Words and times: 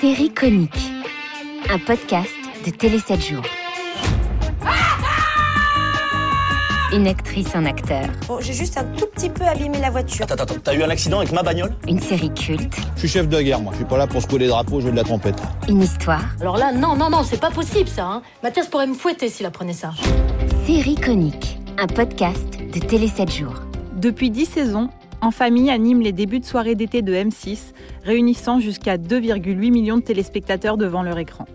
Série 0.00 0.30
conique. 0.30 0.92
Un 1.70 1.78
podcast 1.78 2.28
de 2.66 2.70
Télé 2.70 2.98
7 2.98 3.18
jours. 3.18 3.42
Une 6.92 7.06
actrice, 7.06 7.54
un 7.54 7.64
acteur. 7.64 8.04
Bon, 8.28 8.38
j'ai 8.40 8.52
juste 8.52 8.76
un 8.76 8.84
tout 8.84 9.06
petit 9.06 9.30
peu 9.30 9.44
abîmé 9.44 9.78
la 9.80 9.90
voiture. 9.90 10.24
Attends, 10.24 10.42
attends, 10.42 10.54
t'as 10.62 10.74
eu 10.74 10.82
un 10.82 10.90
accident 10.90 11.20
avec 11.20 11.32
ma 11.32 11.42
bagnole? 11.42 11.74
Une 11.88 12.00
série 12.00 12.32
culte. 12.34 12.76
Je 12.94 13.00
suis 13.00 13.08
chef 13.08 13.26
de 13.28 13.40
guerre, 13.40 13.60
moi. 13.60 13.72
Je 13.72 13.78
suis 13.78 13.86
pas 13.86 13.96
là 13.96 14.06
pour 14.06 14.20
secouer 14.20 14.40
les 14.40 14.48
drapeaux, 14.48 14.80
jouer 14.80 14.90
de 14.90 14.96
la 14.96 15.04
trompette. 15.04 15.40
Une 15.68 15.82
histoire. 15.82 16.24
Alors 16.40 16.58
là, 16.58 16.72
non, 16.72 16.94
non, 16.94 17.08
non, 17.08 17.22
c'est 17.22 17.40
pas 17.40 17.50
possible 17.50 17.88
ça. 17.88 18.06
Hein. 18.06 18.22
Mathias 18.42 18.66
pourrait 18.66 18.86
me 18.86 18.94
fouetter 18.94 19.30
s'il 19.30 19.46
apprenait 19.46 19.72
ça. 19.72 19.92
Série 20.66 20.96
conique. 20.96 21.58
Un 21.78 21.86
podcast 21.86 22.58
de 22.58 22.78
Télé 22.80 23.08
7 23.08 23.32
jours. 23.32 23.62
Depuis 23.96 24.30
10 24.30 24.46
saisons, 24.46 24.90
En 25.20 25.30
famille 25.30 25.70
anime 25.70 26.00
les 26.00 26.12
débuts 26.12 26.40
de 26.40 26.44
soirée 26.44 26.74
d'été 26.74 27.02
de 27.02 27.12
M6, 27.12 27.72
réunissant 28.04 28.60
jusqu'à 28.60 28.96
2,8 28.98 29.70
millions 29.70 29.96
de 29.96 30.02
téléspectateurs 30.02 30.76
devant 30.76 31.02
leur 31.02 31.18
écran. 31.18 31.46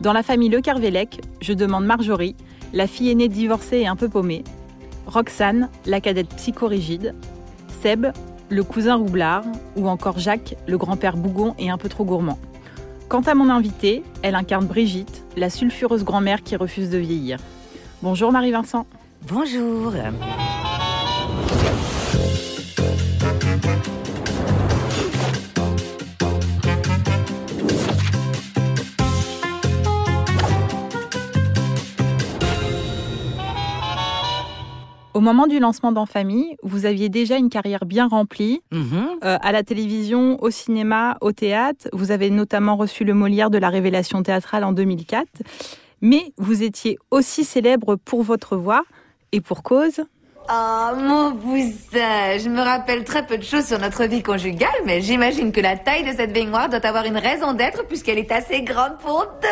Dans 0.00 0.12
la 0.12 0.22
famille 0.22 0.48
Le 0.48 0.60
Carvélec, 0.60 1.20
je 1.40 1.52
demande 1.52 1.84
Marjorie, 1.84 2.36
la 2.72 2.86
fille 2.86 3.10
aînée 3.10 3.28
divorcée 3.28 3.78
et 3.78 3.86
un 3.86 3.96
peu 3.96 4.08
paumée, 4.08 4.44
Roxane, 5.06 5.68
la 5.86 6.00
cadette 6.00 6.28
psychorigide, 6.36 7.14
Seb, 7.80 8.06
le 8.48 8.62
cousin 8.64 8.96
roublard, 8.96 9.44
ou 9.76 9.88
encore 9.88 10.18
Jacques, 10.18 10.56
le 10.66 10.78
grand-père 10.78 11.16
bougon 11.16 11.54
et 11.58 11.70
un 11.70 11.78
peu 11.78 11.88
trop 11.88 12.04
gourmand. 12.04 12.38
Quant 13.08 13.20
à 13.20 13.34
mon 13.34 13.50
invitée, 13.50 14.02
elle 14.22 14.34
incarne 14.34 14.66
Brigitte, 14.66 15.24
la 15.36 15.48
sulfureuse 15.48 16.04
grand-mère 16.04 16.42
qui 16.42 16.56
refuse 16.56 16.90
de 16.90 16.98
vieillir. 16.98 17.38
Bonjour 18.02 18.32
Marie-Vincent. 18.32 18.86
Bonjour. 19.28 19.92
Au 35.16 35.20
moment 35.20 35.46
du 35.46 35.58
lancement 35.60 35.92
d'En 35.92 36.04
Famille, 36.04 36.58
vous 36.62 36.84
aviez 36.84 37.08
déjà 37.08 37.38
une 37.38 37.48
carrière 37.48 37.86
bien 37.86 38.06
remplie. 38.06 38.60
Mhm. 38.70 39.06
Euh, 39.24 39.38
à 39.40 39.50
la 39.50 39.62
télévision, 39.62 40.36
au 40.42 40.50
cinéma, 40.50 41.16
au 41.22 41.32
théâtre. 41.32 41.88
Vous 41.94 42.10
avez 42.10 42.28
notamment 42.28 42.76
reçu 42.76 43.02
le 43.02 43.14
Molière 43.14 43.48
de 43.48 43.56
la 43.56 43.70
Révélation 43.70 44.22
théâtrale 44.22 44.62
en 44.62 44.72
2004. 44.72 45.26
Mais 46.02 46.34
vous 46.36 46.62
étiez 46.62 46.98
aussi 47.10 47.44
célèbre 47.44 47.96
pour 47.96 48.24
votre 48.24 48.58
voix 48.58 48.82
et 49.32 49.40
pour 49.40 49.62
cause. 49.62 50.02
Oh, 50.50 50.90
mon 50.98 51.34
poussin, 51.34 52.36
je 52.36 52.50
me 52.50 52.60
rappelle 52.60 53.02
très 53.04 53.24
peu 53.24 53.38
de 53.38 53.42
choses 53.42 53.64
sur 53.64 53.78
notre 53.78 54.04
vie 54.04 54.22
conjugale, 54.22 54.68
mais 54.84 55.00
j'imagine 55.00 55.50
que 55.50 55.62
la 55.62 55.78
taille 55.78 56.04
de 56.04 56.14
cette 56.14 56.34
baignoire 56.34 56.68
doit 56.68 56.86
avoir 56.86 57.06
une 57.06 57.16
raison 57.16 57.54
d'être 57.54 57.86
puisqu'elle 57.86 58.18
est 58.18 58.32
assez 58.32 58.60
grande 58.60 58.98
pour 58.98 59.26
deux. 59.40 59.48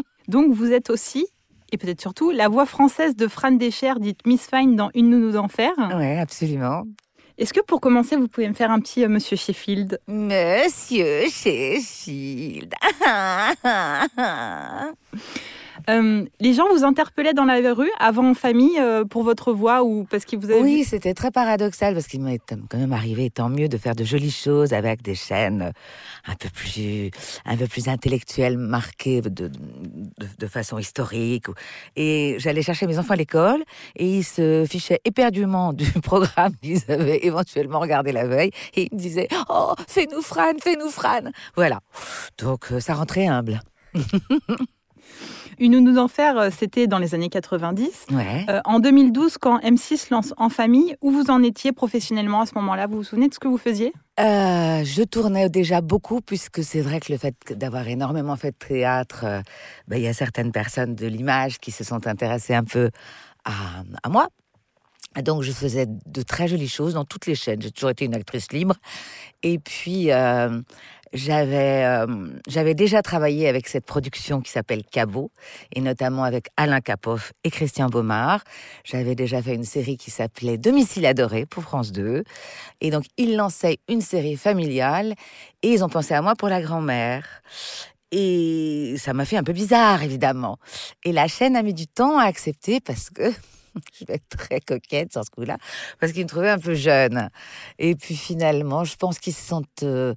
Donc 0.30 0.52
vous 0.52 0.70
êtes 0.70 0.90
aussi, 0.90 1.26
et 1.72 1.76
peut-être 1.76 2.00
surtout, 2.00 2.30
la 2.30 2.46
voix 2.46 2.64
française 2.64 3.16
de 3.16 3.26
Fran 3.26 3.50
Deschères, 3.50 3.98
dite 3.98 4.24
Miss 4.26 4.46
Fine 4.48 4.76
dans 4.76 4.88
Une 4.94 5.10
nounou 5.10 5.32
d'enfer. 5.32 5.72
Oui, 5.96 6.18
absolument. 6.18 6.84
Est-ce 7.36 7.52
que 7.52 7.60
pour 7.60 7.80
commencer, 7.80 8.14
vous 8.14 8.28
pouvez 8.28 8.48
me 8.48 8.54
faire 8.54 8.70
un 8.70 8.78
petit 8.78 9.02
euh, 9.02 9.08
Monsieur 9.08 9.36
Sheffield? 9.36 9.98
Monsieur 10.06 11.28
Sheffield. 11.28 12.72
Euh, 15.88 16.24
les 16.40 16.54
gens 16.54 16.66
vous 16.74 16.84
interpellaient 16.84 17.34
dans 17.34 17.44
la 17.44 17.72
rue 17.72 17.90
avant 17.98 18.30
en 18.30 18.34
famille 18.34 18.78
euh, 18.78 19.04
pour 19.04 19.22
votre 19.22 19.52
voix 19.52 19.82
ou 19.82 20.04
parce 20.04 20.24
qu'ils 20.24 20.38
vous 20.38 20.50
avaient 20.50 20.60
Oui, 20.60 20.84
c'était 20.84 21.14
très 21.14 21.30
paradoxal 21.30 21.94
parce 21.94 22.06
qu'il 22.06 22.20
m'est 22.20 22.40
quand 22.48 22.78
même 22.78 22.92
arrivé, 22.92 23.30
tant 23.30 23.48
mieux, 23.48 23.68
de 23.68 23.76
faire 23.78 23.94
de 23.94 24.04
jolies 24.04 24.30
choses 24.30 24.72
avec 24.72 25.02
des 25.02 25.14
chaînes 25.14 25.72
un 26.26 26.34
peu 26.34 26.48
plus, 26.48 27.10
un 27.44 27.56
peu 27.56 27.66
plus 27.66 27.88
intellectuelles, 27.88 28.58
marquées 28.58 29.20
de, 29.20 29.28
de, 29.28 29.50
de 30.38 30.46
façon 30.46 30.78
historique. 30.78 31.46
Et 31.96 32.36
j'allais 32.38 32.62
chercher 32.62 32.86
mes 32.86 32.98
enfants 32.98 33.14
à 33.14 33.16
l'école 33.16 33.62
et 33.96 34.18
ils 34.18 34.24
se 34.24 34.66
fichaient 34.68 35.00
éperdument 35.04 35.72
du 35.72 35.90
programme 36.02 36.54
qu'ils 36.62 36.82
avaient 36.90 37.24
éventuellement 37.24 37.80
regardé 37.80 38.12
la 38.12 38.26
veille 38.26 38.50
et 38.74 38.88
ils 38.90 38.94
me 38.94 38.98
disaient 39.00 39.28
Oh, 39.48 39.74
fais-nous 39.88 40.22
Fran, 40.22 40.52
fais-nous 40.60 40.90
Fran. 40.90 41.30
Voilà. 41.56 41.80
Donc 42.38 42.72
euh, 42.72 42.80
ça 42.80 42.94
rentrait 42.94 43.26
humble. 43.26 43.60
Une 45.60 45.72
nounou 45.72 45.92
d'enfer, 45.92 46.38
euh, 46.38 46.48
c'était 46.50 46.86
dans 46.86 46.98
les 46.98 47.14
années 47.14 47.28
90. 47.28 48.06
Ouais. 48.12 48.46
Euh, 48.48 48.60
en 48.64 48.80
2012, 48.80 49.36
quand 49.36 49.58
M6 49.60 50.10
lance 50.10 50.32
En 50.38 50.48
famille, 50.48 50.96
où 51.02 51.10
vous 51.10 51.30
en 51.30 51.42
étiez 51.42 51.72
professionnellement 51.72 52.40
à 52.40 52.46
ce 52.46 52.54
moment-là? 52.54 52.86
Vous 52.86 52.96
vous 52.96 53.04
souvenez 53.04 53.28
de 53.28 53.34
ce 53.34 53.38
que 53.38 53.46
vous 53.46 53.58
faisiez? 53.58 53.92
Euh, 54.18 54.82
je 54.84 55.02
tournais 55.02 55.50
déjà 55.50 55.82
beaucoup 55.82 56.22
puisque 56.22 56.64
c'est 56.64 56.80
vrai 56.80 56.98
que 57.00 57.12
le 57.12 57.18
fait 57.18 57.34
d'avoir 57.50 57.86
énormément 57.88 58.36
fait 58.36 58.52
de 58.52 58.66
théâtre, 58.66 59.24
euh, 59.24 59.40
ben, 59.86 59.98
il 59.98 60.02
y 60.02 60.08
a 60.08 60.14
certaines 60.14 60.50
personnes 60.50 60.94
de 60.94 61.06
l'image 61.06 61.58
qui 61.58 61.72
se 61.72 61.84
sont 61.84 62.06
intéressées 62.06 62.54
un 62.54 62.64
peu 62.64 62.90
à, 63.44 63.52
à 64.02 64.08
moi. 64.08 64.28
Donc 65.22 65.42
je 65.42 65.50
faisais 65.50 65.86
de 65.88 66.22
très 66.22 66.46
jolies 66.46 66.68
choses 66.68 66.94
dans 66.94 67.04
toutes 67.04 67.26
les 67.26 67.34
chaînes. 67.34 67.60
J'ai 67.60 67.72
toujours 67.72 67.90
été 67.90 68.04
une 68.04 68.14
actrice 68.14 68.52
libre. 68.52 68.76
Et 69.42 69.58
puis 69.58 70.12
euh, 70.12 70.60
j'avais 71.12 71.84
euh, 71.84 72.06
j'avais 72.46 72.74
déjà 72.74 73.02
travaillé 73.02 73.48
avec 73.48 73.68
cette 73.68 73.84
production 73.84 74.40
qui 74.40 74.50
s'appelle 74.50 74.84
Cabot 74.84 75.30
et 75.74 75.80
notamment 75.80 76.22
avec 76.22 76.48
Alain 76.56 76.80
Capoff 76.80 77.32
et 77.42 77.50
Christian 77.50 77.88
Baumard. 77.88 78.44
J'avais 78.84 79.14
déjà 79.14 79.42
fait 79.42 79.54
une 79.54 79.64
série 79.64 79.96
qui 79.96 80.10
s'appelait 80.10 80.56
Domicile 80.56 81.06
adoré 81.06 81.46
pour 81.46 81.64
France 81.64 81.90
2. 81.92 82.22
Et 82.80 82.90
donc, 82.90 83.04
ils 83.16 83.36
lançaient 83.36 83.78
une 83.88 84.00
série 84.00 84.36
familiale 84.36 85.14
et 85.62 85.72
ils 85.72 85.82
ont 85.82 85.88
pensé 85.88 86.14
à 86.14 86.22
moi 86.22 86.34
pour 86.36 86.48
la 86.48 86.62
grand-mère. 86.62 87.42
Et 88.12 88.94
ça 88.98 89.12
m'a 89.12 89.24
fait 89.24 89.36
un 89.36 89.44
peu 89.44 89.52
bizarre, 89.52 90.02
évidemment. 90.02 90.58
Et 91.04 91.12
la 91.12 91.28
chaîne 91.28 91.56
a 91.56 91.62
mis 91.62 91.74
du 91.74 91.86
temps 91.86 92.18
à 92.18 92.24
accepter 92.24 92.80
parce 92.80 93.10
que 93.10 93.32
je 93.98 94.04
vais 94.04 94.14
être 94.14 94.28
très 94.36 94.60
coquette 94.60 95.12
sur 95.12 95.24
ce 95.24 95.30
coup-là, 95.30 95.56
parce 95.98 96.12
qu'ils 96.12 96.24
me 96.24 96.28
trouvaient 96.28 96.50
un 96.50 96.58
peu 96.58 96.74
jeune. 96.74 97.30
Et 97.78 97.94
puis 97.94 98.16
finalement, 98.16 98.84
je 98.84 98.96
pense 98.96 99.18
qu'ils 99.18 99.34
se 99.34 99.46
sont, 99.46 99.62
euh, 99.82 100.14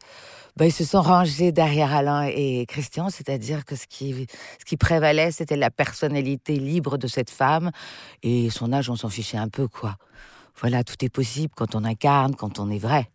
ben, 0.56 0.66
ils 0.66 0.72
se 0.72 0.86
sont 0.86 1.02
rangés 1.02 1.52
derrière 1.52 1.94
Alain 1.94 2.24
et 2.24 2.66
Christian, 2.68 3.10
c'est-à-dire 3.10 3.66
que 3.66 3.76
ce 3.76 3.88
qui, 3.88 4.28
ce 4.60 4.66
qui 4.66 4.78
prévalait, 4.78 5.32
c'était 5.32 5.56
la 5.56 5.72
personnalité 5.72 6.58
libre 6.58 6.98
de 6.98 7.08
cette 7.08 7.32
femme 7.32 7.72
et 8.22 8.50
son 8.50 8.72
âge, 8.72 8.90
on 8.90 8.96
s'en 8.96 9.10
fichait 9.10 9.38
un 9.38 9.50
peu, 9.50 9.68
quoi. 9.68 9.98
Voilà, 10.60 10.84
tout 10.84 11.04
est 11.04 11.10
possible 11.10 11.54
quand 11.56 11.76
on 11.76 11.84
incarne, 11.84 12.36
quand 12.36 12.60
on 12.60 12.70
est 12.70 12.78
vrai. 12.78 13.10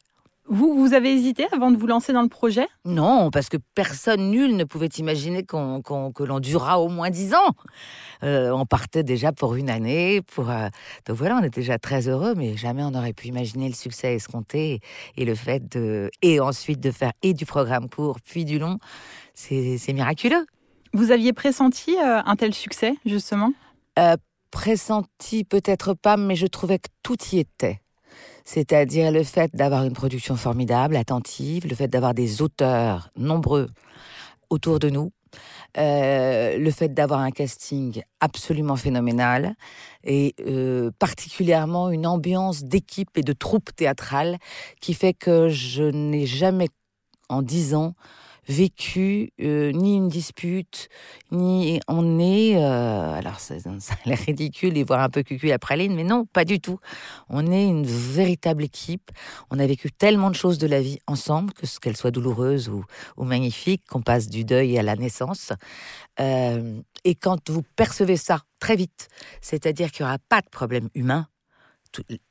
Vous, 0.51 0.75
vous 0.75 0.95
avez 0.95 1.13
hésité 1.13 1.47
avant 1.53 1.71
de 1.71 1.77
vous 1.77 1.87
lancer 1.87 2.13
dans 2.13 2.23
le 2.23 2.29
projet? 2.29 2.67
Non, 2.87 3.31
parce 3.31 3.49
que 3.51 3.59
personne, 3.75 4.31
nul, 4.31 4.57
ne 4.57 4.65
pouvait 4.65 4.87
imaginer 4.99 5.43
qu'on, 5.45 5.83
qu'on- 5.83 6.11
que 6.11 6.23
l'on 6.23 6.41
durera 6.41 6.81
au 6.81 6.89
moins 6.89 7.11
dix 7.11 7.35
ans. 7.35 7.55
Euh, 8.23 8.51
on 8.51 8.65
partait 8.65 9.03
déjà 9.03 9.33
pour 9.33 9.57
une 9.57 9.69
année, 9.69 10.23
pour 10.35 10.51
euh, 10.51 10.69
donc 11.07 11.17
voilà, 11.19 11.37
on 11.37 11.45
était 11.45 11.61
déjà 11.61 11.79
très 11.79 12.09
heureux, 12.09 12.35
mais 12.35 12.57
jamais 12.57 12.83
on 12.83 12.93
n'aurait 12.93 13.13
pu 13.13 13.29
imaginer 13.29 13.69
le 13.69 13.75
succès 13.75 14.15
escompté 14.15 14.81
et 15.17 15.25
le 15.25 15.35
fait 15.35 15.69
de 15.71 16.11
et 16.23 16.41
ensuite 16.41 16.81
de 16.81 16.91
faire 16.91 17.13
et 17.23 17.35
du 17.35 17.45
programme 17.45 17.89
court 17.91 18.19
puis 18.25 18.45
du 18.45 18.59
long, 18.59 18.79
c'est, 19.35 19.77
c'est 19.79 19.93
miraculeux. 19.93 20.47
Vous 20.95 21.11
aviez 21.11 21.35
pressenti 21.35 21.95
euh, 21.97 22.23
un 22.25 22.37
tel 22.37 22.55
succès, 22.55 22.95
justement? 23.05 23.53
Pressenti 24.51 25.45
peut-être 25.45 25.93
pas, 25.93 26.17
mais 26.17 26.35
je 26.35 26.47
trouvais 26.47 26.79
que 26.79 26.89
tout 27.03 27.17
y 27.33 27.39
était. 27.39 27.81
C'est-à-dire 28.49 29.13
le 29.13 29.25
fait 29.25 29.55
d'avoir 29.55 29.85
une 29.85 29.93
production 29.93 30.35
formidable, 30.35 30.97
attentive, 30.97 31.67
le 31.69 31.75
fait 31.75 31.87
d'avoir 31.87 32.15
des 32.15 32.41
auteurs 32.41 33.11
nombreux 33.15 33.69
autour 34.49 34.79
de 34.79 34.89
nous, 34.89 35.13
euh, 35.77 36.57
le 36.57 36.71
fait 36.71 36.89
d'avoir 36.89 37.21
un 37.21 37.31
casting 37.31 38.01
absolument 38.21 38.77
phénoménal 38.77 39.55
et 40.03 40.35
euh, 40.47 40.91
particulièrement 40.99 41.91
une 41.91 42.07
ambiance 42.07 42.65
d'équipe 42.65 43.19
et 43.19 43.23
de 43.23 43.35
troupe 43.35 43.77
théâtrale 43.77 44.39
qui 44.81 44.95
fait 44.95 45.13
que 45.13 45.51
je 45.51 45.83
n'ai 45.83 46.25
jamais, 46.25 46.71
en 47.29 47.43
dix 47.43 47.75
ans, 47.75 47.93
vécu 48.49 49.31
euh, 49.41 49.73
ni 49.73 49.97
une 49.97 50.09
dispute, 50.09 50.89
ni 51.31 51.81
on 51.87 52.19
est. 52.19 52.57
euh, 52.57 53.13
alors 53.13 53.41
ça, 53.41 53.55
ça 53.61 53.95
a 54.05 54.09
l'air 54.09 54.19
ridicule 54.19 54.77
et 54.77 54.85
voire 54.85 55.01
un 55.01 55.11
peu 55.11 55.23
cucu 55.23 55.51
à 55.53 55.59
praline, 55.59 55.95
mais 55.95 56.05
non, 56.05 56.25
pas 56.25 56.45
du 56.45 56.61
tout. 56.61 56.79
On 57.29 57.51
est 57.53 57.67
une 57.67 57.87
véritable 57.87 58.65
équipe. 58.65 59.11
On 59.51 59.59
a 59.59 59.67
vécu 59.67 59.93
tellement 59.93 60.31
de 60.31 60.35
choses 60.35 60.59
de 60.59 60.67
la 60.67 60.81
vie 60.81 60.99
ensemble, 61.07 61.53
que 61.53 61.67
qu'elles 61.79 61.97
soient 61.97 62.11
douloureuses 62.11 62.69
ou, 62.69 62.85
ou 63.17 63.25
magnifiques, 63.25 63.85
qu'on 63.89 64.03
passe 64.03 64.29
du 64.29 64.45
deuil 64.45 64.79
à 64.79 64.83
la 64.83 64.97
naissance. 64.97 65.53
Euh, 66.21 66.81
et 67.05 67.15
quand 67.15 67.51
vous 67.51 67.63
percevez 67.77 68.17
ça 68.17 68.43
très 68.61 68.77
vite, 68.77 69.09
c'est-à-dire 69.41 69.93
qu'il 69.93 70.05
n'y 70.05 70.11
aura 70.11 70.19
pas 70.29 70.41
de 70.41 70.49
problème 70.49 70.89
humain, 70.95 71.29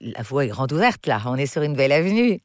la 0.01 0.21
voie 0.21 0.45
est 0.45 0.49
grande 0.49 0.71
ouverte 0.73 1.07
là. 1.07 1.21
On 1.25 1.35
est 1.35 1.45
sur 1.45 1.61
une 1.61 1.75
belle 1.75 1.91
avenue. 1.91 2.41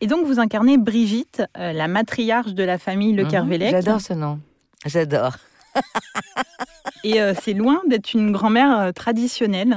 Et 0.00 0.06
donc, 0.06 0.26
vous 0.26 0.38
incarnez 0.38 0.78
Brigitte, 0.78 1.42
euh, 1.56 1.72
la 1.72 1.88
matriarche 1.88 2.52
de 2.54 2.62
la 2.62 2.78
famille 2.78 3.12
Le 3.14 3.24
Mhm, 3.24 3.30
Kervelec. 3.30 3.70
J'adore 3.70 4.00
ce 4.00 4.12
nom. 4.12 4.38
J'adore. 4.86 5.32
Et 7.04 7.20
euh, 7.20 7.34
c'est 7.42 7.52
loin 7.52 7.80
d'être 7.88 8.14
une 8.14 8.32
grand-mère 8.32 8.78
euh, 8.78 8.92
traditionnelle. 8.92 9.76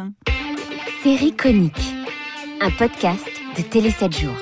Série 1.03 1.33
conique. 1.35 1.95
Un 2.61 2.69
podcast 2.71 3.25
de 3.57 3.63
Télé 3.63 3.89
7 3.89 4.15
jours. 4.19 4.35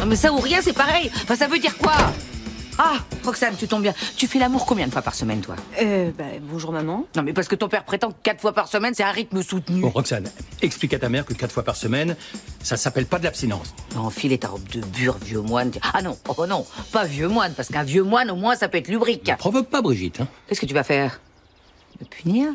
Ah, 0.00 0.06
Mais 0.06 0.16
ça 0.16 0.32
ou 0.32 0.36
rien, 0.38 0.60
c'est 0.62 0.72
pareil. 0.72 1.10
Enfin, 1.24 1.34
ça 1.34 1.48
veut 1.48 1.58
dire 1.58 1.76
quoi? 1.76 1.92
Ah, 2.78 2.98
Roxane, 3.24 3.56
tu 3.56 3.68
tombes 3.68 3.82
bien. 3.82 3.92
Tu 4.16 4.26
fais 4.26 4.38
l'amour 4.38 4.64
combien 4.64 4.86
de 4.86 4.92
fois 4.92 5.02
par 5.02 5.14
semaine, 5.14 5.40
toi 5.40 5.56
Euh, 5.82 6.10
bah, 6.16 6.24
bonjour 6.42 6.72
maman. 6.72 7.06
Non, 7.16 7.22
mais 7.22 7.32
parce 7.32 7.48
que 7.48 7.54
ton 7.54 7.68
père 7.68 7.84
prétend 7.84 8.10
que 8.10 8.16
quatre 8.22 8.40
fois 8.40 8.52
par 8.52 8.68
semaine, 8.68 8.94
c'est 8.94 9.02
un 9.02 9.10
rythme 9.10 9.42
soutenu. 9.42 9.82
Bon, 9.82 9.90
Roxane, 9.90 10.30
explique 10.62 10.94
à 10.94 10.98
ta 10.98 11.08
mère 11.08 11.24
que 11.26 11.34
quatre 11.34 11.52
fois 11.52 11.62
par 11.62 11.76
semaine, 11.76 12.16
ça 12.62 12.76
s'appelle 12.76 13.06
pas 13.06 13.18
de 13.18 13.24
l'abstinence. 13.24 13.74
Enfile 13.96 14.38
ta 14.38 14.48
robe 14.48 14.66
de 14.68 14.80
bure, 14.80 15.18
vieux 15.18 15.40
moine. 15.40 15.70
Ah 15.92 16.00
non, 16.02 16.16
oh 16.28 16.46
non, 16.46 16.64
pas 16.92 17.04
vieux 17.04 17.28
moine, 17.28 17.52
parce 17.54 17.68
qu'un 17.68 17.82
vieux 17.82 18.02
moine, 18.04 18.30
au 18.30 18.36
moins, 18.36 18.56
ça 18.56 18.68
peut 18.68 18.78
être 18.78 18.88
lubrique. 18.88 19.28
Ne 19.28 19.34
provoque 19.34 19.68
pas, 19.68 19.82
Brigitte. 19.82 20.20
Hein. 20.20 20.28
Qu'est-ce 20.48 20.60
que 20.60 20.66
tu 20.66 20.74
vas 20.74 20.84
faire? 20.84 21.20
Me 22.00 22.06
punir? 22.06 22.52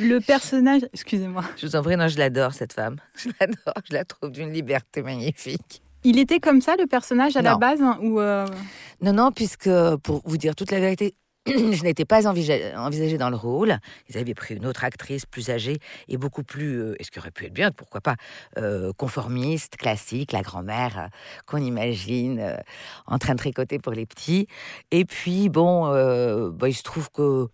Le 0.00 0.18
personnage. 0.18 0.82
Excusez-moi. 0.92 1.44
Je 1.56 1.66
vous 1.66 1.76
en 1.76 1.82
prie, 1.82 1.96
non, 1.96 2.08
je 2.08 2.18
l'adore, 2.18 2.52
cette 2.54 2.72
femme. 2.72 2.96
Je 3.16 3.28
l'adore, 3.40 3.74
je 3.88 3.94
la 3.94 4.04
trouve 4.04 4.32
d'une 4.32 4.52
liberté 4.52 5.02
magnifique. 5.02 5.82
Il 6.06 6.20
était 6.20 6.38
comme 6.38 6.60
ça, 6.60 6.76
le 6.78 6.86
personnage, 6.86 7.36
à 7.36 7.42
la 7.42 7.56
base 7.56 7.82
hein, 7.82 7.98
ou 8.00 8.20
euh, 8.20 8.46
Non, 9.02 9.12
non, 9.12 9.32
puisque, 9.32 9.68
pour 10.04 10.22
vous 10.24 10.36
dire 10.36 10.54
toute 10.54 10.70
la 10.70 10.78
vérité, 10.78 11.16
je 11.46 11.82
n'étais 11.82 12.04
pas 12.04 12.28
envisagée, 12.28 13.18
dans 13.18 13.28
le 13.28 13.34
rôle. 13.34 13.76
Ils 14.08 14.16
avaient 14.16 14.34
pris 14.34 14.54
une 14.54 14.66
autre 14.66 14.84
actrice 14.84 15.26
plus 15.26 15.50
âgée 15.50 15.78
et 16.06 16.16
beaucoup 16.16 16.44
plus, 16.44 16.80
euh, 16.80 16.94
et 17.00 17.02
ce 17.02 17.10
qui 17.10 17.18
aurait 17.18 17.32
pu 17.32 17.46
être 17.46 17.52
bien, 17.52 17.72
pourquoi 17.72 18.00
pas, 18.00 18.14
euh, 18.56 18.92
conformiste, 18.96 19.76
classique, 19.76 20.30
la 20.30 20.42
grand-mère 20.42 20.96
euh, 20.96 21.08
qu'on 21.44 21.58
imagine 21.58 22.56
en 23.08 23.18
train 23.18 23.32
de 23.32 23.38
tricoter 23.38 23.80
pour 23.80 23.92
les 23.92 24.06
petits. 24.06 24.46
Et 24.92 25.04
puis, 25.04 25.48
bon, 25.48 25.88
bah, 26.50 26.68
il 26.68 26.74
se 26.74 26.84
trouve 26.84 27.10
que 27.10 27.48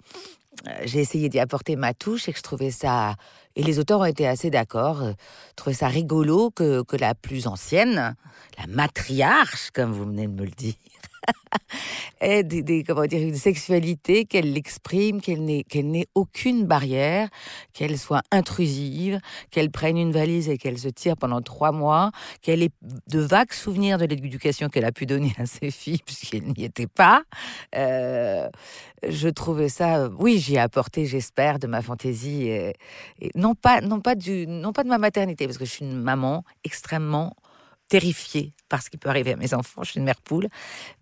j'ai 0.84 1.00
essayé 1.00 1.30
d'y 1.30 1.40
apporter 1.40 1.74
ma 1.76 1.94
touche 1.94 2.28
et 2.28 2.32
que 2.32 2.38
je 2.38 2.42
trouvais 2.42 2.70
ça. 2.70 3.14
Et 3.56 3.62
les 3.62 3.78
auteurs 3.78 4.00
ont 4.00 4.04
été 4.04 4.26
assez 4.26 4.50
d'accord, 4.50 5.02
euh, 5.02 5.12
trouvaient 5.56 5.76
ça 5.76 5.88
rigolo 5.88 6.50
que, 6.50 6.82
que 6.82 6.96
la 6.96 7.14
plus 7.14 7.46
ancienne, 7.46 8.16
la 8.58 8.66
matriarche, 8.68 9.70
comme 9.72 9.92
vous 9.92 10.04
venez 10.04 10.26
de 10.26 10.32
me 10.32 10.44
le 10.44 10.50
dire, 10.50 10.74
ait 12.20 12.42
des, 12.42 12.62
des- 12.62 12.84
comment 12.84 13.04
dire, 13.06 13.20
une 13.26 13.34
sexualité, 13.36 14.24
qu'elle 14.24 14.52
l'exprime, 14.52 15.20
qu'elle 15.20 15.44
n'ait 15.44 16.06
aucune 16.14 16.66
barrière, 16.66 17.28
qu'elle 17.72 17.98
soit 17.98 18.22
intrusive, 18.30 19.20
qu'elle 19.50 19.70
prenne 19.70 19.96
une 19.98 20.12
valise 20.12 20.48
et 20.48 20.58
qu'elle 20.58 20.78
se 20.78 20.88
tire 20.88 21.16
pendant 21.16 21.40
trois 21.42 21.72
mois, 21.72 22.10
qu'elle 22.40 22.62
ait 22.62 22.70
de 23.08 23.20
vagues 23.20 23.52
souvenirs 23.52 23.98
de 23.98 24.04
l'éducation 24.06 24.68
qu'elle 24.68 24.84
a 24.84 24.92
pu 24.92 25.06
donner 25.06 25.32
à 25.38 25.46
ses 25.46 25.70
filles, 25.70 26.00
puisqu'elle 26.04 26.44
n'y 26.44 26.64
était 26.64 26.86
pas. 26.86 27.22
Euh, 27.74 28.48
je 29.08 29.28
trouvais 29.28 29.68
ça, 29.68 30.08
oui, 30.18 30.38
j'y 30.38 30.54
ai 30.54 30.58
apporté, 30.60 31.06
j'espère, 31.06 31.58
de 31.58 31.66
ma 31.66 31.82
fantaisie, 31.82 32.48
et, 32.48 32.74
et 33.20 33.30
non 33.34 33.54
pas, 33.54 33.80
non 33.80 34.00
pas 34.00 34.14
du, 34.14 34.46
non 34.46 34.72
pas 34.72 34.84
de 34.84 34.88
ma 34.88 34.98
maternité, 34.98 35.46
parce 35.46 35.58
que 35.58 35.64
je 35.64 35.70
suis 35.70 35.84
une 35.84 36.00
maman 36.00 36.44
extrêmement 36.64 37.34
terrifiée 37.92 38.54
par 38.70 38.82
ce 38.82 38.88
qui 38.88 38.96
peut 38.96 39.10
arriver 39.10 39.34
à 39.34 39.36
mes 39.36 39.52
enfants. 39.52 39.82
Je 39.84 39.90
suis 39.90 39.98
une 39.98 40.06
mère 40.06 40.22
poule, 40.22 40.48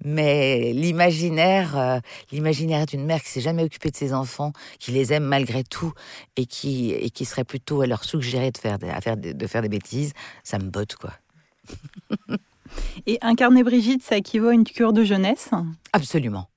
mais 0.05 0.73
l'imaginaire, 0.73 1.79
euh, 1.79 1.99
l'imaginaire 2.33 2.85
d'une 2.85 3.05
mère 3.05 3.23
qui 3.23 3.29
s'est 3.29 3.41
jamais 3.41 3.63
occupée 3.63 3.93
de 3.93 3.97
ses 3.97 4.13
enfants, 4.13 4.53
qui 4.81 4.91
les 4.91 5.13
aime 5.13 5.23
malgré 5.23 5.63
tout, 5.63 5.93
et 6.37 6.47
qui, 6.47 6.91
et 6.91 7.11
qui 7.11 7.25
serait 7.25 7.45
plutôt 7.45 7.81
à 7.83 7.87
leur 7.87 8.03
suggérer 8.03 8.51
de 8.51 8.59
faire, 8.59 8.81
des- 8.81 8.89
à 8.91 9.01
faire 9.01 9.17
de 9.17 9.47
faire 9.47 9.63
des 9.63 9.69
bêtises, 9.69 10.15
ça 10.43 10.59
me 10.59 10.69
botte 10.69 10.97
quoi. 10.97 11.13
Et 13.07 13.19
incarner 13.23 13.63
Brigitte, 13.63 14.03
ça 14.03 14.17
équivaut 14.17 14.49
à 14.49 14.55
une 14.55 14.65
cure 14.65 14.93
de 14.93 15.05
jeunesse? 15.05 15.51
Absolument. 15.93 16.49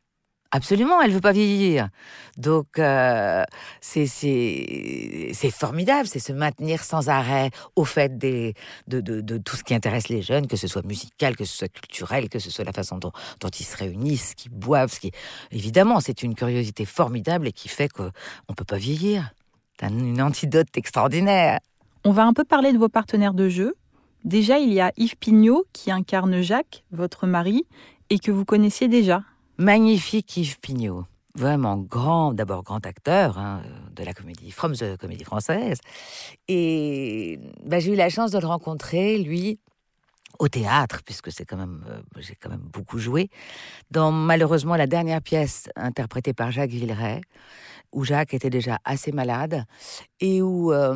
Absolument, 0.55 1.01
elle 1.01 1.11
veut 1.11 1.19
pas 1.19 1.31
vieillir. 1.31 1.89
Donc, 2.37 2.77
euh, 2.77 3.43
c'est 3.81 4.05
c'est 4.05 5.49
formidable, 5.51 6.07
c'est 6.07 6.19
se 6.19 6.31
maintenir 6.31 6.83
sans 6.83 7.09
arrêt 7.09 7.49
au 7.75 7.85
fait 7.85 8.19
de, 8.19 8.53
de, 8.87 9.01
de 9.01 9.37
tout 9.39 9.55
ce 9.55 9.63
qui 9.63 9.73
intéresse 9.73 10.09
les 10.09 10.21
jeunes, 10.21 10.45
que 10.45 10.55
ce 10.55 10.67
soit 10.67 10.85
musical, 10.85 11.35
que 11.35 11.43
ce 11.43 11.57
soit 11.57 11.69
culturel, 11.69 12.29
que 12.29 12.37
ce 12.37 12.51
soit 12.51 12.65
la 12.65 12.71
façon 12.71 12.99
dont, 12.99 13.11
dont 13.41 13.49
ils 13.49 13.63
se 13.63 13.75
réunissent, 13.75 14.35
qu'ils 14.35 14.51
boivent. 14.51 14.91
Ce 14.93 14.99
qui... 14.99 15.11
Évidemment, 15.49 15.99
c'est 15.99 16.21
une 16.21 16.35
curiosité 16.35 16.85
formidable 16.85 17.47
et 17.47 17.51
qui 17.51 17.67
fait 17.67 17.89
qu'on 17.89 18.11
ne 18.49 18.53
peut 18.55 18.63
pas 18.63 18.77
vieillir. 18.77 19.33
C'est 19.79 19.87
un- 19.87 19.97
une 19.97 20.21
antidote 20.21 20.67
extraordinaire. 20.77 21.59
On 22.05 22.11
va 22.11 22.25
un 22.25 22.33
peu 22.33 22.43
parler 22.43 22.73
de 22.73 22.77
vos 22.77 22.89
partenaires 22.89 23.33
de 23.33 23.49
jeu. 23.49 23.73
Déjà, 24.23 24.59
il 24.59 24.71
y 24.71 24.79
a 24.81 24.91
Yves 24.97 25.17
Pignot 25.17 25.65
qui 25.73 25.89
incarne 25.89 26.41
Jacques, 26.41 26.83
votre 26.91 27.25
mari, 27.25 27.65
et 28.11 28.19
que 28.19 28.29
vous 28.29 28.45
connaissiez 28.45 28.87
déjà. 28.87 29.23
Magnifique 29.57 30.37
Yves 30.37 30.59
Pignot. 30.59 31.05
Vraiment 31.35 31.77
grand, 31.77 32.33
d'abord 32.33 32.63
grand 32.63 32.85
acteur 32.85 33.37
hein, 33.37 33.61
de 33.95 34.03
la 34.03 34.13
comédie, 34.13 34.51
from 34.51 34.75
the 34.75 34.97
comédie 34.97 35.23
française. 35.23 35.79
Et 36.47 37.39
bah, 37.63 37.79
j'ai 37.79 37.93
eu 37.93 37.95
la 37.95 38.09
chance 38.09 38.31
de 38.31 38.39
le 38.39 38.47
rencontrer, 38.47 39.17
lui, 39.17 39.59
au 40.39 40.47
théâtre, 40.47 41.01
puisque 41.05 41.31
c'est 41.31 41.45
quand 41.45 41.57
même, 41.57 41.83
euh, 41.89 42.01
j'ai 42.19 42.35
quand 42.35 42.49
même 42.49 42.59
beaucoup 42.59 42.97
joué, 42.97 43.29
dans 43.91 44.11
malheureusement 44.11 44.75
la 44.75 44.87
dernière 44.87 45.21
pièce 45.21 45.69
interprétée 45.75 46.33
par 46.33 46.51
Jacques 46.51 46.71
Villeray, 46.71 47.21
où 47.93 48.03
Jacques 48.03 48.33
était 48.33 48.49
déjà 48.49 48.79
assez 48.83 49.11
malade 49.11 49.65
et 50.19 50.41
où 50.41 50.73
euh, 50.73 50.95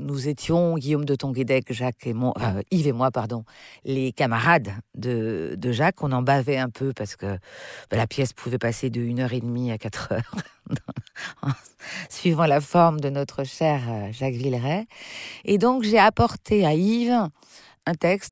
nous 0.00 0.28
étions, 0.28 0.76
Guillaume 0.76 1.04
de 1.04 1.14
Tonguédec, 1.14 1.72
Jacques 1.72 2.06
et 2.06 2.12
moi, 2.12 2.34
euh, 2.40 2.62
Yves 2.70 2.88
et 2.88 2.92
moi, 2.92 3.10
pardon, 3.10 3.44
les 3.84 4.12
camarades 4.12 4.72
de, 4.94 5.56
Jacques. 5.72 6.02
On 6.02 6.12
en 6.12 6.22
bavait 6.22 6.58
un 6.58 6.68
peu 6.68 6.92
parce 6.92 7.16
que 7.16 7.38
bah, 7.90 7.96
la 7.96 8.06
pièce 8.06 8.32
pouvait 8.32 8.58
passer 8.58 8.90
de 8.90 9.00
1h30 9.00 9.72
à 9.72 9.78
4 9.78 10.12
heures, 10.12 10.34
en- 11.42 11.48
suivant 12.08 12.46
la 12.46 12.60
forme 12.60 13.00
de 13.00 13.10
notre 13.10 13.44
cher 13.44 13.82
euh, 13.88 14.12
Jacques 14.12 14.34
Villeray. 14.34 14.86
Et 15.44 15.58
donc 15.58 15.82
j'ai 15.82 15.98
apporté 15.98 16.66
à 16.66 16.74
Yves 16.74 17.28
un 17.86 17.94
texte 17.94 18.31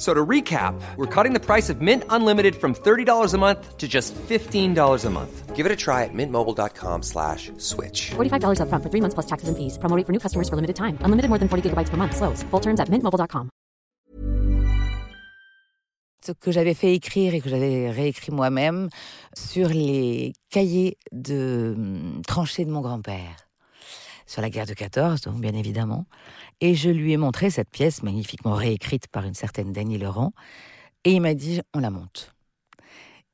F- 0.00 0.06
So 0.06 0.14
to 0.14 0.26
recap, 0.26 0.74
we're 0.96 1.06
cutting 1.06 1.34
the 1.34 1.44
price 1.44 1.68
of 1.68 1.82
Mint 1.82 2.04
Unlimited 2.08 2.54
from 2.56 2.74
$30 2.74 3.34
a 3.34 3.38
month 3.38 3.76
to 3.76 3.86
just 3.86 4.14
$15 4.28 5.04
a 5.04 5.10
month. 5.10 5.54
Give 5.54 5.66
it 5.66 5.72
a 5.72 5.76
try 5.76 6.04
at 6.04 6.14
mintmobile.com 6.14 7.02
slash 7.02 7.52
switch. 7.58 8.12
$45 8.16 8.60
upfront 8.60 8.82
for 8.82 8.88
three 8.88 9.02
months 9.02 9.12
plus 9.14 9.26
taxes 9.26 9.48
and 9.50 9.56
fees. 9.58 9.76
Promo 9.76 9.94
rate 9.96 10.06
for 10.06 10.12
new 10.12 10.18
customers 10.18 10.48
for 10.48 10.56
limited 10.56 10.74
time. 10.76 10.96
Unlimited 11.04 11.28
more 11.28 11.38
than 11.38 11.48
40 11.50 11.68
gigabytes 11.68 11.90
per 11.90 11.98
month. 11.98 12.16
Slows. 12.16 12.42
Full 12.50 12.60
terms 12.60 12.80
at 12.80 12.88
mintmobile.com. 12.88 13.50
ce 16.22 16.32
que 16.32 16.52
j'avais 16.52 16.74
fait 16.74 16.94
écrire 16.94 17.34
et 17.34 17.40
que 17.40 17.48
j'avais 17.48 17.90
réécrit 17.90 18.30
moi-même 18.32 18.88
sur 19.34 19.68
les 19.68 20.32
cahiers 20.50 20.96
de 21.12 21.74
hum, 21.76 22.22
tranchées 22.26 22.64
de 22.66 22.70
mon 22.70 22.80
grand-père, 22.82 23.36
sur 24.30 24.42
la 24.42 24.48
guerre 24.48 24.66
de 24.66 24.74
14, 24.74 25.22
donc 25.22 25.40
bien 25.40 25.54
évidemment. 25.54 26.06
Et 26.60 26.76
je 26.76 26.88
lui 26.88 27.12
ai 27.12 27.16
montré 27.16 27.50
cette 27.50 27.68
pièce 27.68 28.04
magnifiquement 28.04 28.54
réécrite 28.54 29.08
par 29.08 29.24
une 29.24 29.34
certaine 29.34 29.72
Dany 29.72 29.98
Laurent, 29.98 30.32
et 31.04 31.12
il 31.14 31.20
m'a 31.20 31.34
dit 31.34 31.60
on 31.74 31.80
la 31.80 31.90
monte. 31.90 32.32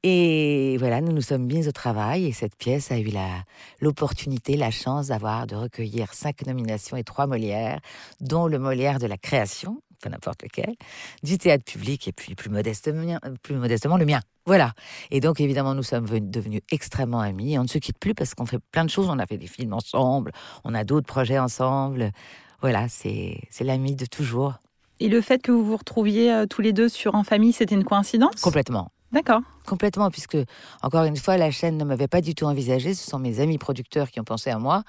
Et 0.03 0.77
voilà, 0.79 1.01
nous 1.01 1.13
nous 1.13 1.21
sommes 1.21 1.45
mis 1.45 1.69
au 1.69 1.73
travail 1.73 2.27
et 2.27 2.33
cette 2.33 2.57
pièce 2.57 2.93
a 2.93 2.99
eu 2.99 3.09
la- 3.09 3.43
l'opportunité, 3.81 4.57
la 4.57 4.71
chance 4.71 5.09
d'avoir, 5.09 5.47
de 5.47 5.57
recueillir 5.57 6.15
cinq 6.15 6.47
nominations 6.47 6.97
et 6.97 7.05
trois 7.05 7.27
Molières, 7.27 7.81
dont 8.21 8.47
le 8.47 8.59
Molière 8.59 8.99
de 8.99 9.07
la 9.07 9.19
création, 9.19 9.83
pas 10.01 10.09
n'importe 10.09 10.43
lequel, 10.43 10.75
du 11.23 11.39
théâtre 11.39 11.65
public 11.65 12.07
et 12.09 12.13
puis 12.13 12.35
plus 12.35 12.51
modestement, 12.51 13.19
plus 13.43 13.57
modestement 13.57 13.97
le 13.97 14.07
mien. 14.07 14.21
Voilà. 14.47 14.73
Et 15.11 15.21
donc 15.21 15.41
évidemment 15.41 15.75
nous 15.75 15.83
sommes 15.83 16.07
venus- 16.07 16.31
devenus 16.31 16.61
extrêmement 16.71 17.21
amis. 17.21 17.55
Et 17.55 17.59
on 17.59 17.63
ne 17.63 17.69
se 17.69 17.79
quitte 17.79 17.99
plus 17.99 18.15
parce 18.15 18.35
qu'on 18.35 18.47
fait 18.47 18.61
plein 18.71 18.85
de 18.85 18.91
choses. 18.91 19.09
On 19.09 19.19
a 19.19 19.27
fait 19.27 19.39
des 19.39 19.47
films 19.47 19.73
ensemble, 19.73 20.33
on 20.65 20.75
a 20.75 20.85
d'autres 20.85 21.07
projets 21.07 21.39
ensemble. 21.39 22.13
Voilà, 22.61 22.89
c'est 22.89 23.41
c'est 23.51 23.65
l'ami 23.65 23.97
de 23.97 24.07
toujours. 24.07 24.55
Et 24.99 25.09
le 25.09 25.21
fait 25.21 25.43
que 25.43 25.53
vous 25.53 25.65
vous 25.65 25.77
retrouviez 25.77 26.33
euh, 26.33 26.47
tous 26.47 26.63
les 26.63 26.73
deux 26.73 26.89
sur 26.89 27.15
En 27.15 27.23
famille, 27.23 27.53
c'était 27.53 27.75
une 27.75 27.85
coïncidence? 27.85 28.41
Complètement. 28.41 28.91
D'accord. 29.13 29.43
Complètement, 29.67 30.11
puisque, 30.11 30.39
encore 30.83 31.05
une 31.05 31.17
fois, 31.17 31.37
la 31.37 31.51
chaîne 31.51 31.77
ne 31.77 31.85
m'avait 31.85 32.09
pas 32.09 32.21
du 32.21 32.35
tout 32.35 32.45
envisagé. 32.45 32.95
Ce 32.95 33.09
sont 33.09 33.19
mes 33.19 33.41
amis 33.41 33.59
producteurs 33.59 34.11
qui 34.11 34.21
ont 34.21 34.25
pensé 34.25 34.51
à 34.51 34.59
moi. 34.59 34.85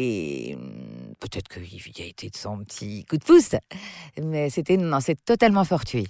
Et 0.00 0.54
hum, 0.54 1.14
peut-être 1.18 1.48
qu'il 1.48 1.64
y 1.98 2.02
a 2.02 2.06
été 2.06 2.30
de 2.30 2.36
son 2.36 2.58
petit 2.58 3.04
coup 3.04 3.16
de 3.16 3.24
pouce. 3.24 3.56
Mais 4.22 4.48
c'était 4.48 4.76
non, 4.76 5.00
c'est 5.00 5.22
totalement 5.24 5.64
fortuit. 5.64 6.06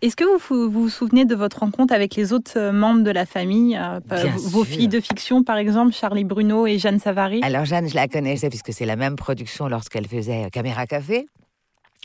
Est-ce 0.00 0.16
que 0.16 0.24
vous 0.24 0.38
vous 0.64 0.70
vous 0.70 0.88
souvenez 0.88 1.24
de 1.26 1.34
votre 1.34 1.60
rencontre 1.60 1.92
avec 1.94 2.14
les 2.14 2.32
autres 2.32 2.58
euh, 2.58 2.72
membres 2.72 3.02
de 3.02 3.10
la 3.10 3.26
famille 3.26 3.76
euh, 3.76 4.00
Bien 4.06 4.34
Vos 4.36 4.64
sûr. 4.64 4.74
filles 4.74 4.88
de 4.88 5.00
fiction, 5.00 5.44
par 5.44 5.56
exemple, 5.56 5.92
Charlie 5.92 6.24
Bruno 6.24 6.66
et 6.66 6.78
Jeanne 6.78 6.98
Savary? 6.98 7.40
Alors 7.42 7.64
Jeanne, 7.66 7.88
je 7.88 7.94
la 7.94 8.08
connaissais 8.08 8.48
puisque 8.48 8.72
c'est 8.72 8.86
la 8.86 8.96
même 8.96 9.16
production 9.16 9.68
lorsqu'elle 9.68 10.06
faisait 10.06 10.48
Caméra 10.50 10.86
Café. 10.86 11.26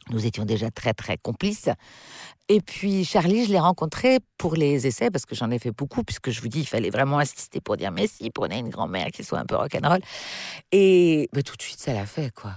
Nous 0.10 0.26
étions 0.26 0.46
déjà 0.46 0.72
très 0.72 0.94
très 0.94 1.18
complices. 1.18 1.70
Et 2.48 2.62
puis 2.62 3.06
Charlie, 3.06 3.46
je 3.46 3.52
l'ai 3.52 3.60
rencontré 3.60 4.20
pour 4.38 4.56
les 4.56 4.88
essais 4.88 5.12
parce 5.12 5.26
que 5.26 5.36
j'en 5.36 5.52
ai 5.52 5.60
fait 5.60 5.72
beaucoup 5.72 6.04
puisque 6.04 6.32
je 6.32 6.42
vous 6.42 6.48
dis, 6.48 6.62
il 6.62 6.68
fallait 6.68 6.90
vraiment 6.90 7.20
insister 7.20 7.62
pour 7.62 7.78
dire 7.78 7.92
mais 7.92 8.08
si, 8.08 8.32
prenez 8.32 8.58
une 8.58 8.70
grand-mère 8.70 9.08
qui 9.08 9.24
soit 9.24 9.40
un 9.40 9.46
peu 9.46 9.56
rock'n'roll. 9.56 10.02
Et 10.72 11.30
tout 11.34 11.56
de 11.56 11.62
suite, 11.62 11.80
ça 11.80 11.94
l'a 11.94 12.06
fait 12.06 12.34
quoi. 12.34 12.56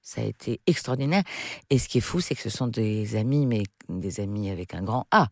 Ça 0.00 0.20
a 0.20 0.24
été 0.24 0.60
extraordinaire. 0.66 1.22
Et 1.70 1.78
ce 1.78 1.88
qui 1.88 1.98
est 1.98 2.02
fou, 2.02 2.20
c'est 2.20 2.34
que 2.34 2.42
ce 2.42 2.50
sont 2.50 2.66
des 2.66 3.16
amis, 3.16 3.46
mais 3.46 3.62
des 3.88 4.20
amis 4.20 4.50
avec 4.50 4.74
un 4.74 4.82
grand 4.82 5.06
A. 5.10 5.28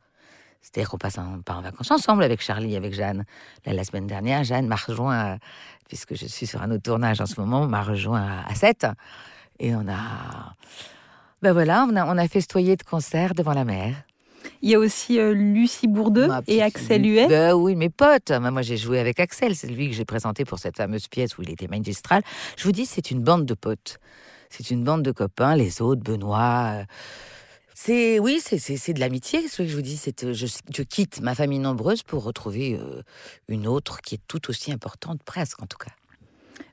C'est-à-dire 0.63 0.89
qu'on 0.91 0.99
passe 0.99 1.19
en, 1.19 1.43
part 1.43 1.59
en 1.59 1.63
vacances 1.63 1.91
ensemble 1.91 2.23
avec 2.23 2.41
Charlie, 2.41 2.77
avec 2.77 2.95
Jeanne. 2.95 3.25
Là, 3.67 3.73
la 3.73 3.85
semaine 3.85 4.07
dernière, 4.07 4.45
Jeanne 4.45 4.67
m'a 4.67 4.77
rejoint, 4.77 5.39
puisque 5.89 6.15
je 6.15 6.27
suis 6.27 6.47
sur 6.47 6.63
un 6.63 6.71
autre 6.71 6.83
tournage 6.83 7.21
en 7.21 7.27
ce 7.27 7.39
moment, 7.41 7.67
m'a 7.67 7.83
rejoint 7.83 8.43
à 8.47 8.55
7. 8.55 8.87
Et 9.59 9.75
on 9.75 9.87
a. 9.89 10.55
Ben 11.43 11.53
voilà, 11.53 11.87
on 11.91 11.97
a, 11.97 12.07
on 12.07 12.19
a 12.19 12.29
festoyé 12.29 12.77
de 12.77 12.83
concert 12.85 13.35
devant 13.35 13.53
la 13.53 13.65
mer. 13.65 13.95
Il 14.61 14.71
y 14.71 14.75
a 14.75 14.79
aussi 14.79 15.19
euh, 15.19 15.33
Lucie 15.35 15.89
Bourdeux 15.89 16.29
et 16.47 16.63
Axel 16.63 17.05
Huet. 17.05 17.27
Ben 17.27 17.53
oui, 17.55 17.75
mes 17.75 17.91
potes. 17.91 18.31
Moi, 18.31 18.63
j'ai 18.63 18.77
joué 18.77 19.01
avec 19.01 19.19
Axel. 19.19 19.57
C'est 19.57 19.67
lui 19.67 19.89
que 19.91 19.95
j'ai 19.97 20.05
présenté 20.05 20.45
pour 20.45 20.61
cette 20.61 20.77
fameuse 20.77 21.09
pièce 21.09 21.37
où 21.39 21.43
il 21.43 21.51
était 21.51 21.67
magistral. 21.67 22.23
Je 22.57 22.63
vous 22.65 22.73
dis, 22.73 22.87
c'est 22.87 23.11
une 23.11 23.21
bande 23.21 23.45
de 23.45 23.55
potes. 23.55 23.99
C'est 24.51 24.71
une 24.71 24.85
bande 24.85 25.03
de 25.03 25.11
copains. 25.11 25.57
Les 25.57 25.83
autres, 25.83 26.03
Benoît. 26.03 26.75
euh, 26.75 26.85
C'est 27.75 28.21
oui, 28.21 28.41
c'est 28.41 28.93
de 28.93 29.01
l'amitié. 29.01 29.49
Ce 29.49 29.63
que 29.63 29.69
je 29.69 29.75
vous 29.75 29.83
dis, 29.83 29.97
c'est 29.97 30.23
euh, 30.23 30.33
je, 30.33 30.47
je 30.73 30.83
quitte 30.83 31.21
ma 31.23 31.35
famille 31.35 31.59
nombreuse 31.59 32.05
pour 32.05 32.23
retrouver 32.23 32.79
euh, 32.81 33.03
une 33.49 33.67
autre 33.67 34.01
qui 34.01 34.15
est 34.17 34.23
tout 34.29 34.49
aussi 34.49 34.71
importante, 34.73 35.23
presque 35.25 35.61
en 35.61 35.67
tout 35.67 35.79
cas. 35.79 35.91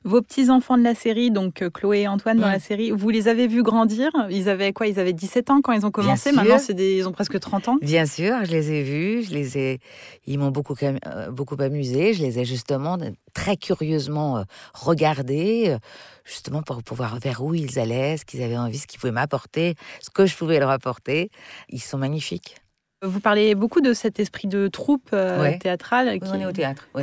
Vos 0.04 0.22
petits-enfants 0.22 0.78
de 0.78 0.82
la 0.82 0.94
série, 0.94 1.30
donc 1.30 1.60
euh, 1.62 1.68
Chloé 1.70 2.00
et 2.00 2.08
Antoine 2.08 2.38
dans 2.38 2.48
Mm. 2.48 2.52
la 2.52 2.58
série, 2.58 2.90
vous 2.90 3.10
les 3.10 3.28
avez 3.28 3.46
vus 3.46 3.62
grandir? 3.62 4.10
Ils 4.30 4.48
avaient 4.48 4.72
quoi? 4.72 4.86
Ils 4.86 4.98
avaient 4.98 5.12
17 5.12 5.50
ans 5.50 5.60
quand 5.60 5.72
ils 5.72 5.84
ont 5.84 5.90
commencé. 5.90 6.32
Maintenant, 6.32 6.58
c'est 6.58 6.72
des... 6.74 6.96
ils 6.96 7.06
ont 7.08 7.12
presque 7.12 7.38
30 7.38 7.68
ans. 7.68 7.76
Bien 7.82 8.06
sûr, 8.06 8.34
je 8.44 8.50
les 8.50 8.72
ai 8.72 8.82
vus, 8.82 9.24
je 9.24 9.34
les 9.34 9.58
ai, 9.58 9.78
ils 10.26 10.38
m'ont 10.38 10.50
beaucoup, 10.50 10.74
euh, 10.82 11.30
beaucoup 11.30 11.56
amusé. 11.60 12.14
Je 12.14 12.22
les 12.22 12.38
ai 12.38 12.44
justement 12.44 12.96
euh, 13.00 13.10
très 13.34 13.56
curieusement 13.56 14.44
regardés, 14.74 15.76
justement 16.24 16.62
pour 16.62 16.82
pouvoir 16.82 17.18
vers 17.18 17.42
où 17.44 17.54
ils 17.54 17.78
allaient, 17.78 18.16
ce 18.16 18.24
qu'ils 18.24 18.42
avaient 18.42 18.56
envie, 18.58 18.78
ce 18.78 18.86
qu'ils 18.86 18.98
pouvaient 19.00 19.12
m'apporter, 19.12 19.74
ce 20.00 20.10
que 20.10 20.26
je 20.26 20.34
pouvais 20.36 20.58
leur 20.58 20.70
apporter. 20.70 21.30
Ils 21.68 21.80
sont 21.80 21.98
magnifiques. 21.98 22.56
Vous 23.02 23.20
parlez 23.20 23.54
beaucoup 23.54 23.80
de 23.80 23.92
cet 23.94 24.18
esprit 24.20 24.48
de 24.48 24.68
troupe 24.68 25.10
Ouais. 25.12 25.58
théâtrale. 25.58 26.08
Oui, 26.12 26.20
qui- 26.20 26.28
on 26.32 26.40
est 26.40 26.46
au 26.46 26.52
théâtre. 26.52 26.88
Oui. 26.94 27.02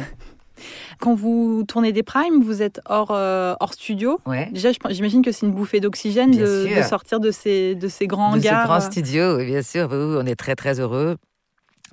Quand 0.99 1.15
vous 1.15 1.63
tournez 1.67 1.91
des 1.91 2.03
primes, 2.03 2.41
vous 2.41 2.61
êtes 2.61 2.81
hors, 2.89 3.11
euh, 3.11 3.55
hors 3.59 3.73
studio. 3.73 4.19
Ouais. 4.25 4.49
Déjà, 4.51 4.69
j'imagine 4.89 5.21
que 5.21 5.31
c'est 5.31 5.45
une 5.45 5.53
bouffée 5.53 5.79
d'oxygène 5.79 6.31
de, 6.31 6.77
de 6.77 6.81
sortir 6.83 7.19
de 7.19 7.31
ces, 7.31 7.75
de 7.75 7.87
ces 7.87 8.07
grands 8.07 8.33
de 8.33 8.39
hangars. 8.39 8.65
grand 8.65 8.81
studio, 8.81 9.37
oui, 9.37 9.45
bien 9.45 9.61
sûr. 9.61 9.87
Oui, 9.91 9.97
on 10.19 10.25
est 10.25 10.35
très 10.35 10.55
très 10.55 10.79
heureux 10.79 11.17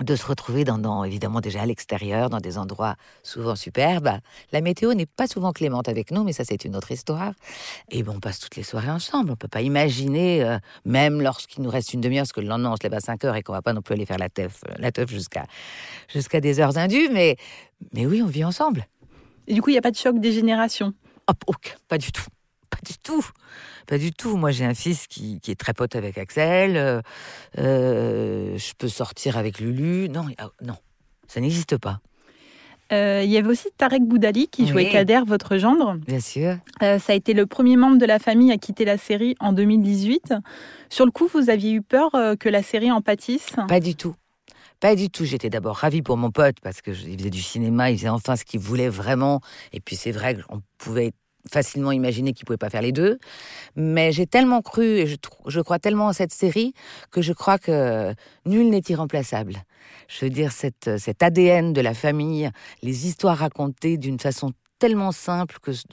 de 0.01 0.17
se 0.17 0.27
retrouver 0.27 0.65
dans, 0.65 0.79
dans, 0.79 1.05
évidemment 1.05 1.41
déjà 1.41 1.63
à 1.63 1.67
l'extérieur, 1.67 2.31
dans 2.31 2.41
des 2.41 2.59
endroits 2.59 2.97
souvent 3.23 3.55
superbes. 3.55 4.19
La 4.53 4.61
météo 4.61 4.95
n'est 4.95 5.07
pas 5.07 5.27
souvent 5.27 5.53
clémente 5.53 5.89
avec 5.89 6.11
nous, 6.11 6.25
mais 6.25 6.33
ça 6.33 6.45
c'est 6.45 6.65
une 6.65 6.77
autre 6.77 6.91
histoire. 6.91 7.33
Et 7.91 8.03
bon, 8.03 8.15
on 8.17 8.21
passe 8.21 8.41
toutes 8.41 8.57
les 8.57 8.63
soirées 8.63 8.91
ensemble. 8.91 9.31
On 9.31 9.37
peut 9.37 9.49
pas 9.49 9.63
imaginer, 9.63 10.43
euh, 10.43 10.59
même 10.85 11.23
lorsqu'il 11.23 11.63
nous 11.63 11.71
reste 11.71 11.95
une 11.95 12.01
demi-heure, 12.01 12.23
parce 12.23 12.33
que 12.33 12.41
le 12.41 12.49
lendemain 12.49 12.73
on 12.73 12.77
se 12.77 12.83
lève 12.83 12.95
à 12.95 13.01
5 13.01 13.25
heures 13.25 13.37
et 13.37 13.43
qu'on 13.43 13.53
va 13.53 13.63
pas 13.63 13.73
non 13.73 13.83
plus 13.83 13.95
aller 13.95 14.07
faire 14.07 14.19
la 14.19 14.29
teuf, 14.29 14.61
euh, 14.69 14.75
la 14.79 14.91
teuf 14.91 15.11
jusqu'à 15.11 15.45
jusqu'à 16.13 16.41
des 16.41 16.61
heures 16.61 16.77
indues, 16.77 17.09
mais 17.13 17.37
mais 17.93 18.07
oui, 18.07 18.23
on 18.23 18.27
vit 18.27 18.45
ensemble. 18.45 18.87
Et 19.47 19.55
du 19.55 19.63
coup, 19.63 19.71
il 19.71 19.75
n'y 19.75 19.79
a 19.79 19.83
pas 19.83 19.91
de 19.91 19.97
choc 19.97 20.19
des 20.19 20.33
générations? 20.33 20.95
Hop, 21.27 21.37
aucun, 21.47 21.75
pas 21.89 21.99
du 21.99 22.13
tout. 22.13 22.25
Pas 22.75 22.81
du 22.87 22.99
tout. 22.99 23.25
Pas 23.87 23.99
du 23.99 24.13
tout. 24.13 24.37
Moi, 24.37 24.51
j'ai 24.51 24.65
un 24.65 24.75
fils 24.75 25.07
qui, 25.07 25.41
qui 25.41 25.51
est 25.51 25.55
très 25.61 25.75
pote 25.75 25.95
avec 25.97 26.19
Axel. 26.19 26.77
euh, 26.77 27.01
euh, 27.59 28.57
je 28.59 28.73
peux 28.77 28.89
sortir 28.89 29.37
avec 29.39 29.61
Lulu. 29.61 30.09
Non, 30.09 30.27
non, 30.63 30.77
ça 31.29 31.41
n'existe 31.41 31.77
pas. 31.79 32.01
Euh, 32.93 33.23
il 33.25 33.31
y 33.31 33.39
avait 33.39 33.49
aussi 33.49 33.69
Tarek 33.79 34.03
Boudali 34.03 34.47
qui 34.49 34.67
jouait 34.67 34.85
Oui. 34.87 34.93
Kader, 34.93 35.21
votre 35.27 35.57
gendre. 35.57 35.95
Bien 36.07 36.21
sûr. 36.21 36.57
Euh, 36.83 36.99
ça 36.99 37.13
a 37.13 37.17
été 37.17 37.33
le 37.33 37.47
premier 37.47 37.77
membre 37.77 37.97
de 37.99 38.05
la 38.07 38.19
famille 38.19 38.53
à 38.53 38.59
quitter 38.59 38.85
la 38.85 38.99
série 38.99 39.35
en 39.41 39.53
2018. 39.53 40.35
Sur 40.91 41.07
le 41.07 41.11
coup, 41.11 41.27
vous 41.33 41.49
aviez 41.49 41.73
eu 41.73 41.83
peur 41.83 42.11
que 42.39 42.49
la 42.49 42.63
série 42.63 42.93
en 42.93 43.01
pâtisse? 43.01 43.55
Pas 43.69 43.81
du 43.81 43.97
tout. 43.97 44.15
Pas 44.81 44.97
du 44.97 45.09
tout. 45.09 45.25
J'étais 45.25 45.49
d'abord 45.49 45.77
ravie 45.77 46.03
pour 46.03 46.19
mon 46.19 46.31
pote 46.31 46.57
parce 46.63 46.83
que 46.83 46.93
je- 46.93 47.07
il 47.07 47.19
faisait 47.19 47.31
du 47.31 47.41
cinéma, 47.41 47.91
il 47.91 47.97
faisait 47.97 48.11
enfin 48.11 48.37
ce 48.37 48.45
qu'il 48.45 48.61
voulait 48.61 48.91
vraiment. 48.91 49.41
Et 49.73 49.81
puis 49.81 49.97
c'est 49.97 50.13
vrai 50.13 50.37
qu'on 50.37 50.61
pouvait 50.77 51.13
facilement 51.53 51.93
imaginer 51.93 52.33
qu'il 52.33 52.45
pouvait 52.47 52.57
pas 52.57 52.71
faire 52.71 52.83
les 52.83 52.93
deux. 52.93 53.19
Mais 53.77 54.13
j'ai 54.13 54.27
tellement 54.27 54.63
cru 54.63 54.85
et 54.85 55.07
je, 55.07 55.17
je 55.47 55.61
crois 55.61 55.79
tellement 55.79 56.07
en 56.07 56.13
cette 56.13 56.33
série 56.33 56.75
que 57.11 57.23
je 57.23 57.33
crois 57.33 57.59
que 57.59 58.15
nul 58.47 58.71
n'est 58.71 58.83
irremplaçable. 58.89 59.65
Je 60.09 60.25
veux 60.25 60.31
dire, 60.31 60.53
cette, 60.53 60.99
cet 60.99 61.23
ADN 61.23 61.73
de 61.73 61.81
la 61.81 61.95
famille, 61.95 62.51
les 62.83 63.07
histoires 63.07 63.39
racontées 63.39 63.97
d'une 63.99 64.19
façon 64.19 64.53
tellement 64.79 65.13
simple 65.13 65.59
que 65.63 65.73
ch- 65.73 65.87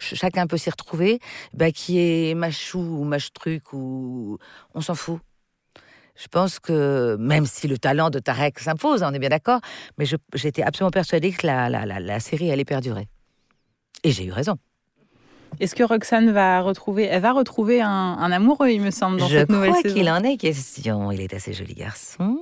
chacun 0.00 0.46
peut 0.46 0.58
s'y 0.58 0.70
retrouver, 0.70 1.18
bah, 1.54 1.72
qui 1.72 1.98
est 1.98 2.34
machou 2.34 2.80
ou 2.80 3.04
mach-truc 3.04 3.72
ou 3.72 4.38
on 4.74 4.80
s'en 4.80 4.94
fout. 4.94 5.20
Je 6.16 6.26
pense 6.26 6.58
que 6.58 7.16
même 7.20 7.46
si 7.46 7.68
le 7.68 7.78
talent 7.78 8.10
de 8.10 8.18
Tarek 8.18 8.58
s'impose, 8.58 9.02
on 9.04 9.12
est 9.12 9.18
bien 9.20 9.28
d'accord, 9.28 9.60
mais 9.98 10.04
j'étais 10.34 10.62
absolument 10.62 10.90
persuadée 10.90 11.32
que 11.32 11.46
la, 11.46 11.68
la, 11.70 11.86
la 11.86 12.20
série 12.20 12.50
allait 12.50 12.64
perdurer. 12.64 13.06
Et 14.04 14.10
j'ai 14.12 14.24
eu 14.24 14.32
raison. 14.32 14.56
Est-ce 15.60 15.74
que 15.74 15.82
Roxane 15.82 16.30
va 16.30 16.60
retrouver, 16.62 17.04
elle 17.04 17.22
va 17.22 17.32
retrouver 17.32 17.80
un, 17.80 17.88
un 17.88 18.32
amoureux, 18.32 18.70
il 18.70 18.80
me 18.80 18.90
semble, 18.90 19.18
dans 19.18 19.28
je 19.28 19.38
cette 19.38 19.50
nouvelle 19.50 19.72
crois 19.72 19.82
qu'il 19.82 20.08
en 20.10 20.22
est 20.22 20.36
question. 20.36 21.10
Il 21.10 21.20
est 21.20 21.34
assez 21.34 21.52
joli 21.52 21.74
garçon. 21.74 22.38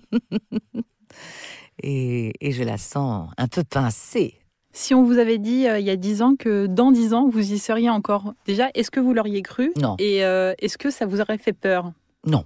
et, 1.83 2.33
et 2.41 2.53
je 2.53 2.63
la 2.63 2.79
sens 2.79 3.31
un 3.37 3.49
peu 3.49 3.65
pincée. 3.65 4.39
Si 4.73 4.93
on 4.93 5.05
vous 5.05 5.19
avait 5.19 5.39
dit 5.39 5.69
euh, 5.69 5.79
il 5.79 5.87
y 5.87 5.91
a 5.91 5.97
10 5.97 6.23
ans 6.23 6.35
que 6.37 6.67
dans 6.67 6.91
10 6.91 7.15
ans, 7.15 7.29
vous 7.29 7.53
y 7.53 7.59
seriez 7.59 7.91
encore, 7.91 8.35
déjà, 8.45 8.71
est-ce 8.75 8.91
que 8.91 8.99
vous 8.99 9.15
l'auriez 9.15 9.43
cru 9.43 9.73
Non. 9.81 9.95
Et 9.99 10.25
euh, 10.25 10.53
est-ce 10.59 10.77
que 10.77 10.91
ça 10.91 11.07
vous 11.07 11.21
aurait 11.21 11.39
fait 11.39 11.53
peur? 11.53 11.93
Non. 12.27 12.45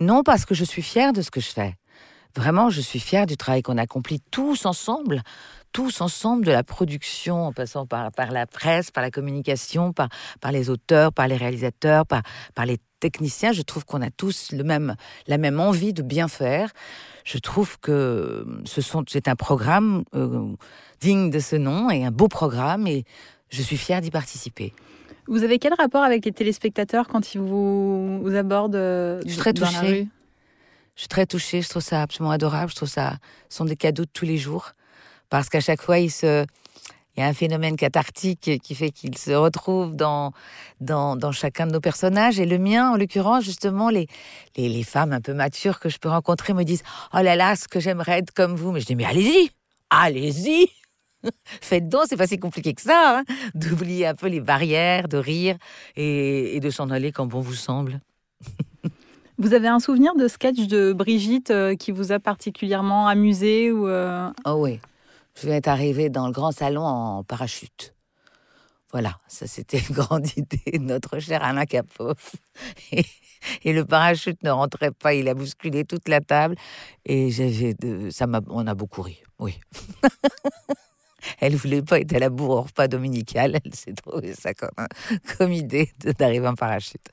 Non, 0.00 0.22
parce 0.22 0.44
que 0.44 0.54
je 0.54 0.64
suis 0.64 0.82
fière 0.82 1.12
de 1.12 1.22
ce 1.22 1.30
que 1.30 1.40
je 1.40 1.48
fais. 1.50 1.76
Vraiment, 2.34 2.68
je 2.70 2.80
suis 2.80 2.98
fière 2.98 3.26
du 3.26 3.36
travail 3.36 3.62
qu'on 3.62 3.78
accomplit 3.78 4.20
tous 4.30 4.66
ensemble, 4.66 5.22
tous 5.72 6.00
ensemble, 6.00 6.44
de 6.44 6.52
la 6.52 6.62
production, 6.62 7.46
en 7.46 7.52
passant 7.52 7.86
par, 7.86 8.12
par 8.12 8.30
la 8.30 8.46
presse, 8.46 8.90
par 8.90 9.02
la 9.02 9.10
communication, 9.10 9.92
par, 9.92 10.08
par 10.40 10.52
les 10.52 10.70
auteurs, 10.70 11.12
par 11.12 11.28
les 11.28 11.36
réalisateurs, 11.36 12.06
par, 12.06 12.22
par 12.54 12.66
les 12.66 12.78
techniciens. 13.00 13.52
Je 13.52 13.62
trouve 13.62 13.84
qu'on 13.84 14.02
a 14.02 14.10
tous 14.10 14.52
le 14.52 14.64
même, 14.64 14.94
la 15.26 15.38
même 15.38 15.60
envie 15.60 15.92
de 15.92 16.02
bien 16.02 16.28
faire. 16.28 16.72
Je 17.24 17.38
trouve 17.38 17.78
que 17.80 18.46
ce 18.64 18.80
sont, 18.80 19.04
c'est 19.08 19.28
un 19.28 19.36
programme 19.36 20.04
euh, 20.14 20.46
digne 21.00 21.30
de 21.30 21.38
ce 21.38 21.56
nom 21.56 21.90
et 21.90 22.04
un 22.04 22.10
beau 22.10 22.28
programme 22.28 22.86
et 22.86 23.04
je 23.50 23.62
suis 23.62 23.76
fière 23.76 24.00
d'y 24.00 24.10
participer. 24.10 24.72
Vous 25.26 25.44
avez 25.44 25.58
quel 25.58 25.74
rapport 25.74 26.02
avec 26.02 26.24
les 26.24 26.32
téléspectateurs 26.32 27.08
quand 27.08 27.34
ils 27.34 27.40
vous, 27.40 28.22
vous 28.22 28.34
abordent 28.34 28.74
euh, 28.74 29.20
Je 29.24 29.30
suis 29.30 29.38
très 29.38 29.52
touchée. 29.52 30.08
Je 30.94 31.00
suis 31.00 31.08
très 31.08 31.24
touchée, 31.24 31.62
je 31.62 31.70
trouve 31.70 31.82
ça 31.82 32.02
absolument 32.02 32.32
adorable, 32.32 32.70
je 32.70 32.76
trouve 32.76 32.88
ça 32.88 33.16
ce 33.48 33.56
sont 33.56 33.64
des 33.64 33.76
cadeaux 33.76 34.04
de 34.04 34.10
tous 34.12 34.26
les 34.26 34.36
jours 34.36 34.72
parce 35.32 35.48
qu'à 35.48 35.60
chaque 35.60 35.80
fois 35.80 35.98
il 35.98 36.10
se 36.10 36.44
il 37.16 37.20
y 37.20 37.22
a 37.22 37.26
un 37.26 37.32
phénomène 37.32 37.76
cathartique 37.76 38.58
qui 38.62 38.74
fait 38.74 38.90
qu'ils 38.90 39.18
se 39.18 39.32
retrouvent 39.32 39.94
dans, 39.94 40.32
dans, 40.80 41.14
dans 41.14 41.30
chacun 41.30 41.66
de 41.66 41.72
nos 41.72 41.80
personnages. 41.80 42.40
Et 42.40 42.46
le 42.46 42.56
mien, 42.56 42.92
en 42.92 42.96
l'occurrence, 42.96 43.44
justement, 43.44 43.90
les, 43.90 44.06
les, 44.56 44.70
les 44.70 44.82
femmes 44.82 45.12
un 45.12 45.20
peu 45.20 45.34
matures 45.34 45.78
que 45.78 45.90
je 45.90 45.98
peux 45.98 46.08
rencontrer 46.08 46.54
me 46.54 46.62
disent 46.62 46.82
Oh 47.12 47.18
là 47.20 47.36
là, 47.36 47.54
ce 47.54 47.68
que 47.68 47.80
j'aimerais 47.80 48.20
être 48.20 48.32
comme 48.32 48.54
vous. 48.54 48.72
Mais 48.72 48.80
je 48.80 48.86
dis 48.86 48.96
Mais 48.96 49.04
allez-y 49.04 49.50
Allez-y 49.90 50.68
Faites 51.44 51.86
donc, 51.86 52.04
c'est 52.08 52.16
pas 52.16 52.26
si 52.26 52.38
compliqué 52.38 52.72
que 52.72 52.80
ça, 52.80 53.18
hein, 53.18 53.24
d'oublier 53.54 54.06
un 54.06 54.14
peu 54.14 54.28
les 54.28 54.40
barrières, 54.40 55.06
de 55.06 55.18
rire 55.18 55.56
et, 55.96 56.56
et 56.56 56.60
de 56.60 56.70
s'en 56.70 56.88
aller 56.88 57.12
quand 57.12 57.26
bon 57.26 57.40
vous 57.40 57.52
semble. 57.52 58.00
Vous 59.36 59.52
avez 59.52 59.68
un 59.68 59.80
souvenir 59.80 60.14
de 60.14 60.28
sketch 60.28 60.66
de 60.66 60.94
Brigitte 60.94 61.50
euh, 61.50 61.74
qui 61.74 61.90
vous 61.90 62.10
a 62.10 62.18
particulièrement 62.18 63.06
amusé 63.06 63.70
ou 63.70 63.86
euh, 63.86 64.30
Oh 64.46 64.54
oui. 64.60 64.80
Je 65.40 65.46
viens 65.46 65.60
d'arriver 65.60 66.10
dans 66.10 66.26
le 66.26 66.32
grand 66.32 66.52
salon 66.52 66.84
en 66.84 67.24
parachute. 67.24 67.94
Voilà, 68.92 69.18
ça 69.26 69.46
c'était 69.46 69.78
une 69.78 69.94
grande 69.94 70.26
idée 70.36 70.78
de 70.78 70.84
notre 70.84 71.18
cher 71.18 71.42
Alain 71.42 71.64
Capov. 71.64 72.14
Et, 72.92 73.72
le 73.72 73.84
parachute 73.84 74.42
ne 74.42 74.50
rentrait 74.50 74.92
pas, 74.92 75.14
il 75.14 75.28
a 75.28 75.34
bousculé 75.34 75.84
toute 75.84 76.08
la 76.08 76.20
table. 76.20 76.56
Et 77.06 77.30
ça 78.10 78.26
m'a, 78.26 78.40
on 78.48 78.66
a 78.66 78.74
beaucoup 78.74 79.02
ri, 79.02 79.22
oui. 79.38 79.58
Elle 81.40 81.56
voulait 81.56 81.82
pas 81.82 82.00
être 82.00 82.14
à 82.14 82.18
la 82.18 82.30
bourre 82.30 82.50
au 82.50 82.62
repas 82.62 82.88
dominical. 82.88 83.58
Elle 83.64 83.74
s'est 83.74 83.94
trouvée 83.94 84.34
ça 84.34 84.54
comme, 84.54 84.86
comme 85.38 85.52
idée 85.52 85.90
d'arriver 86.18 86.46
en 86.46 86.54
parachute. 86.54 87.06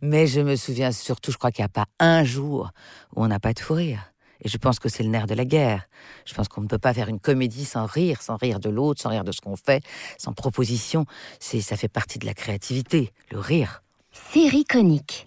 Mais 0.00 0.26
je 0.26 0.40
me 0.40 0.56
souviens 0.56 0.92
surtout, 0.92 1.30
je 1.30 1.38
crois 1.38 1.52
qu'il 1.52 1.62
n'y 1.62 1.66
a 1.66 1.68
pas 1.68 1.86
un 1.98 2.24
jour 2.24 2.70
où 3.14 3.22
on 3.22 3.28
n'a 3.28 3.38
pas 3.38 3.52
de 3.52 3.60
fou 3.60 3.74
rire. 3.74 4.12
Et 4.42 4.48
je 4.48 4.56
pense 4.56 4.78
que 4.78 4.88
c'est 4.88 5.02
le 5.02 5.10
nerf 5.10 5.26
de 5.26 5.34
la 5.34 5.44
guerre. 5.44 5.88
Je 6.24 6.34
pense 6.34 6.48
qu'on 6.48 6.62
ne 6.62 6.66
peut 6.66 6.78
pas 6.78 6.94
faire 6.94 7.08
une 7.08 7.20
comédie 7.20 7.64
sans 7.64 7.86
rire, 7.86 8.22
sans 8.22 8.36
rire 8.36 8.60
de 8.60 8.70
l'autre, 8.70 9.00
sans 9.00 9.10
rire 9.10 9.24
de 9.24 9.32
ce 9.32 9.40
qu'on 9.40 9.56
fait, 9.56 9.82
sans 10.18 10.32
proposition. 10.32 11.06
C'est, 11.38 11.60
ça 11.60 11.76
fait 11.76 11.88
partie 11.88 12.18
de 12.18 12.26
la 12.26 12.34
créativité, 12.34 13.12
le 13.30 13.38
rire. 13.38 13.82
Série 14.12 14.64
conique. 14.64 15.26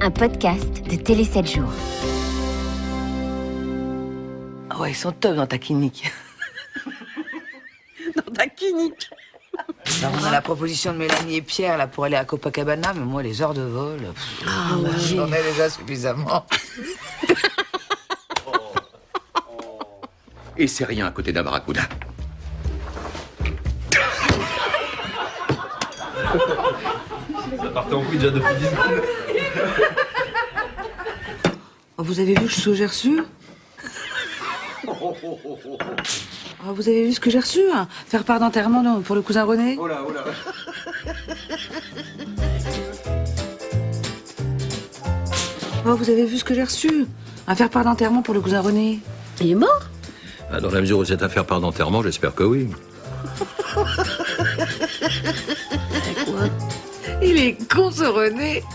Un 0.00 0.10
podcast 0.10 0.82
de 0.82 0.96
Télé 0.96 1.24
7 1.24 1.46
jours. 1.46 1.72
Ah 4.70 4.80
ouais, 4.80 4.92
ils 4.92 4.96
sont 4.96 5.12
top 5.12 5.36
dans 5.36 5.46
ta 5.46 5.58
clinique. 5.58 6.10
Dans 8.16 8.32
ta 8.32 8.46
clinique. 8.46 9.08
Alors, 10.02 10.12
on 10.20 10.24
a 10.24 10.30
la 10.30 10.42
proposition 10.42 10.92
de 10.92 10.98
Mélanie 10.98 11.36
et 11.36 11.42
Pierre 11.42 11.78
là 11.78 11.86
pour 11.86 12.04
aller 12.04 12.16
à 12.16 12.24
Copacabana, 12.24 12.92
mais 12.94 13.04
moi 13.04 13.22
les 13.22 13.40
heures 13.40 13.54
de 13.54 13.62
vol, 13.62 14.00
pff, 14.00 15.14
j'en 15.14 15.28
ai 15.28 15.42
déjà 15.42 15.70
suffisamment. 15.70 16.44
Et 20.56 20.66
c'est 20.66 20.84
rien 20.84 21.06
à 21.06 21.10
côté 21.10 21.32
d'un 21.32 21.42
barracuda. 21.42 21.82
Ça 27.60 27.68
partait 27.74 27.94
en 27.94 28.02
couille 28.02 28.18
déjà 28.18 28.30
depuis 28.30 28.54
10 28.54 28.64
minutes. 28.64 29.04
Oh, 31.98 32.02
vous 32.02 32.20
avez 32.20 32.34
vu 32.34 32.48
ce 32.48 32.64
que 32.66 32.74
j'ai 32.74 32.86
reçu? 32.86 33.22
Oh, 34.86 35.14
Vous 36.74 36.88
avez 36.88 37.04
vu 37.06 37.12
ce 37.12 37.20
que 37.20 37.30
j'ai 37.30 37.40
reçu 37.40 37.60
hein? 37.72 37.88
Faire 38.06 38.24
part 38.24 38.40
d'enterrement 38.40 39.00
pour 39.00 39.14
le 39.14 39.22
cousin 39.22 39.44
René? 39.44 39.76
Oh 39.80 39.86
là, 39.86 40.02
oh 40.06 40.12
là. 40.12 40.24
Oh, 45.84 45.94
vous 45.96 46.10
avez 46.10 46.24
vu 46.24 46.38
ce 46.38 46.44
que 46.44 46.54
j'ai 46.54 46.62
reçu? 46.62 47.06
Un 47.46 47.54
faire 47.54 47.70
part 47.70 47.84
d'enterrement 47.84 48.22
pour 48.22 48.34
le 48.34 48.40
cousin 48.40 48.60
René? 48.60 49.00
Il 49.40 49.50
est 49.50 49.54
mort? 49.56 49.82
Dans 50.60 50.70
la 50.70 50.80
mesure 50.80 50.98
où 50.98 51.04
cette 51.04 51.22
affaire 51.22 51.44
part 51.46 51.60
d'enterrement, 51.60 52.02
j'espère 52.02 52.34
que 52.34 52.42
oui. 52.44 52.68
Il 57.22 57.38
est 57.38 57.56
con 57.72 57.90
ce 57.90 58.04
René 58.04 58.62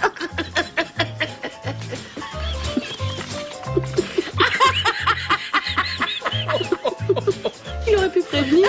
Il 7.88 7.96
aurait 7.96 8.12
pu 8.12 8.22
prévenir. 8.22 8.68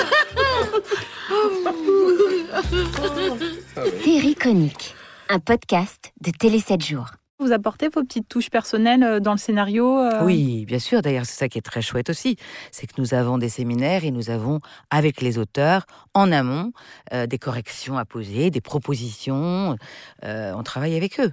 Série 4.05 4.35
conique. 4.35 4.95
Un 5.29 5.39
podcast 5.39 6.13
de 6.21 6.31
Télé 6.31 6.61
7 6.61 6.85
jours. 6.85 7.07
Vous 7.41 7.53
apportez 7.53 7.89
vos 7.89 8.03
petites 8.03 8.29
touches 8.29 8.51
personnelles 8.51 9.05
euh, 9.05 9.21
dans 9.21 9.31
le 9.31 9.39
scénario 9.39 9.97
euh, 9.97 10.25
Oui, 10.25 10.65
bien 10.67 10.81
sûr. 10.81 11.03
D'ailleurs, 11.03 11.25
c'est 11.25 11.39
ça 11.39 11.49
qui 11.49 11.57
est 11.59 11.63
très 11.63 11.83
chouette 11.83 12.11
aussi. 12.11 12.37
C'est 12.73 12.89
que 12.89 13.01
nous 13.01 13.15
avons 13.15 13.39
des 13.39 13.49
séminaires 13.49 14.05
et 14.05 14.11
nous 14.11 14.31
avons, 14.31 14.59
avec 14.91 15.21
les 15.21 15.39
auteurs, 15.39 15.87
en 16.15 16.33
amont, 16.33 16.73
euh, 17.13 17.27
des 17.29 17.39
corrections 17.39 17.97
à 17.97 18.05
poser, 18.05 18.51
des 18.51 18.61
propositions. 18.61 19.77
Euh, 20.25 20.53
on 20.57 20.65
travaille 20.65 20.97
avec 20.97 21.21
eux. 21.21 21.31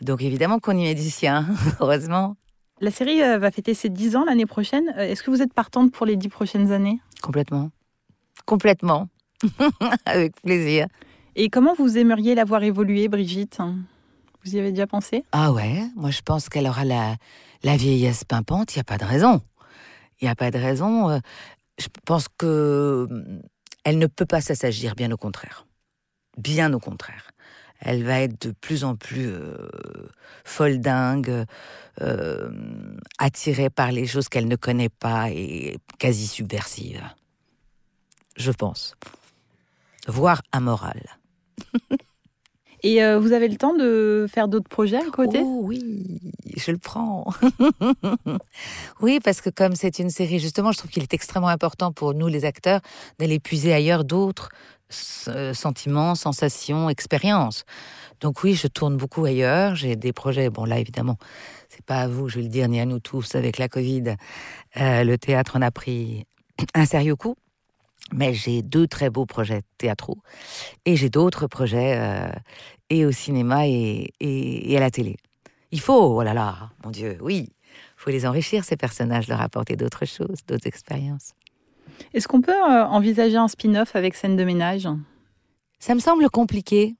Donc 0.00 0.22
évidemment 0.22 0.60
qu'on 0.60 0.76
y 0.76 0.86
est 0.86 0.94
d'ici, 0.94 1.26
hein, 1.26 1.46
heureusement. 1.80 2.36
La 2.80 2.92
série 2.92 3.18
va 3.18 3.50
fêter 3.50 3.74
ses 3.74 3.88
10 3.88 4.14
ans 4.14 4.24
l'année 4.26 4.46
prochaine. 4.46 4.94
Est-ce 4.96 5.24
que 5.24 5.30
vous 5.30 5.42
êtes 5.42 5.54
partante 5.54 5.90
pour 5.90 6.06
les 6.06 6.16
10 6.16 6.28
prochaines 6.28 6.70
années? 6.70 7.00
Complètement. 7.20 7.70
Complètement. 8.44 9.08
avec 10.06 10.40
plaisir. 10.40 10.86
Et 11.34 11.48
comment 11.48 11.74
vous 11.74 11.98
aimeriez 11.98 12.34
la 12.34 12.44
voir 12.44 12.62
évoluer, 12.62 13.08
Brigitte? 13.08 13.58
Vous 14.46 14.54
y 14.54 14.60
avez 14.60 14.70
déjà 14.70 14.86
pensé? 14.86 15.24
Ah 15.32 15.50
ouais, 15.52 15.82
moi 15.96 16.10
je 16.10 16.20
pense 16.22 16.48
qu'elle 16.48 16.68
aura 16.68 16.84
la, 16.84 17.16
la 17.64 17.76
vieillesse 17.76 18.22
pimpante, 18.22 18.74
il 18.74 18.78
n'y 18.78 18.82
a 18.82 18.84
pas 18.84 18.96
de 18.96 19.04
raison. 19.04 19.42
Il 20.20 20.24
n'y 20.26 20.30
a 20.30 20.36
pas 20.36 20.52
de 20.52 20.58
raison. 20.58 21.10
euh, 21.10 21.18
Je 21.80 21.88
pense 22.04 22.28
que 22.38 23.08
hum, 23.10 23.42
elle 23.84 23.98
ne 23.98 24.06
peut 24.06 24.24
pas 24.24 24.40
s'assagir, 24.40 24.94
bien 24.94 25.10
au 25.10 25.16
contraire. 25.16 25.66
Bien 26.38 26.72
au 26.72 26.78
contraire. 26.78 27.30
Elle 27.80 28.04
va 28.04 28.20
être 28.20 28.46
de 28.48 28.52
plus 28.52 28.84
en 28.84 28.94
plus 28.94 29.26
euh, 29.26 29.68
folle 30.44 30.78
dingue, 30.80 31.44
euh, 32.00 32.50
attirée 33.18 33.68
par 33.68 33.90
les 33.92 34.06
choses 34.06 34.28
qu'elle 34.28 34.48
ne 34.48 34.56
connaît 34.56 34.88
pas 34.88 35.30
et 35.30 35.78
quasi 35.98 36.26
subversive. 36.28 37.02
Je 38.36 38.52
pense. 38.52 38.94
Voire 40.06 40.40
amorale. 40.52 41.18
Et 42.86 43.02
euh, 43.02 43.18
vous 43.18 43.32
avez 43.32 43.48
le 43.48 43.56
temps 43.56 43.74
de 43.74 44.26
faire 44.32 44.46
d'autres 44.46 44.68
projets 44.68 44.98
à 44.98 45.10
côté? 45.10 45.40
Oh 45.42 45.62
oui, 45.64 46.20
je 46.56 46.70
le 46.70 46.78
prends. 46.78 47.26
oui, 49.00 49.18
parce 49.18 49.40
que 49.40 49.50
comme 49.50 49.74
c'est 49.74 49.98
une 49.98 50.08
série, 50.08 50.38
justement, 50.38 50.70
je 50.70 50.78
trouve 50.78 50.92
qu'il 50.92 51.02
est 51.02 51.12
extrêmement 51.12 51.48
important 51.48 51.90
pour 51.90 52.14
nous, 52.14 52.28
les 52.28 52.44
acteurs, 52.44 52.78
d'aller 53.18 53.40
puiser 53.40 53.74
ailleurs 53.74 54.04
d'autres 54.04 54.50
euh, 55.26 55.52
sentiments, 55.52 56.14
sensations, 56.14 56.88
expériences. 56.88 57.64
Donc 58.20 58.44
oui, 58.44 58.54
je 58.54 58.68
tourne 58.68 58.96
beaucoup 58.96 59.24
ailleurs. 59.24 59.74
J'ai 59.74 59.96
des 59.96 60.12
projets. 60.12 60.48
Bon, 60.48 60.64
là, 60.64 60.78
évidemment, 60.78 61.16
c'est 61.68 61.84
pas 61.84 62.02
à 62.02 62.06
vous, 62.06 62.28
je 62.28 62.36
vais 62.36 62.42
le 62.42 62.48
dire, 62.48 62.68
ni 62.68 62.78
à 62.78 62.86
nous 62.86 63.00
tous 63.00 63.34
avec 63.34 63.58
la 63.58 63.68
Covid. 63.68 64.14
Euh, 64.76 65.02
le 65.02 65.18
théâtre 65.18 65.56
en 65.56 65.62
a 65.62 65.72
pris 65.72 66.24
un 66.72 66.86
sérieux 66.86 67.16
coup. 67.16 67.34
Mais 68.12 68.34
j'ai 68.34 68.62
deux 68.62 68.86
très 68.86 69.10
beaux 69.10 69.26
projets 69.26 69.62
théâtraux 69.78 70.18
et 70.84 70.94
j'ai 70.94 71.10
d'autres 71.10 71.48
projets 71.48 71.98
et 72.90 73.04
au 73.04 73.12
cinéma 73.12 73.66
et, 73.66 74.12
et- 74.20 74.72
et 74.72 74.76
à 74.76 74.80
la 74.80 74.90
télé. 74.90 75.16
Il 75.72 75.80
faut, 75.80 76.18
oh 76.18 76.22
là 76.22 76.34
là, 76.34 76.70
mon 76.84 76.90
Dieu, 76.90 77.18
oui, 77.20 77.48
il 77.50 77.76
faut 77.96 78.10
les 78.10 78.26
enrichir, 78.26 78.64
ces 78.64 78.76
personnages, 78.76 79.28
leur 79.28 79.40
apporter 79.40 79.76
d'autres 79.76 80.04
choses, 80.06 80.38
d'autres 80.46 80.66
expériences. 80.66 81.32
Est-ce 82.14 82.28
qu'on 82.28 82.40
peut 82.40 82.52
euh, 82.52 82.84
envisager 82.86 83.36
un 83.36 83.48
spin-off 83.48 83.96
avec 83.96 84.14
scène 84.14 84.36
de 84.36 84.44
ménage? 84.44 84.88
Ça 85.78 85.94
me 85.94 86.00
semble 86.00 86.28
compliqué. 86.30 86.94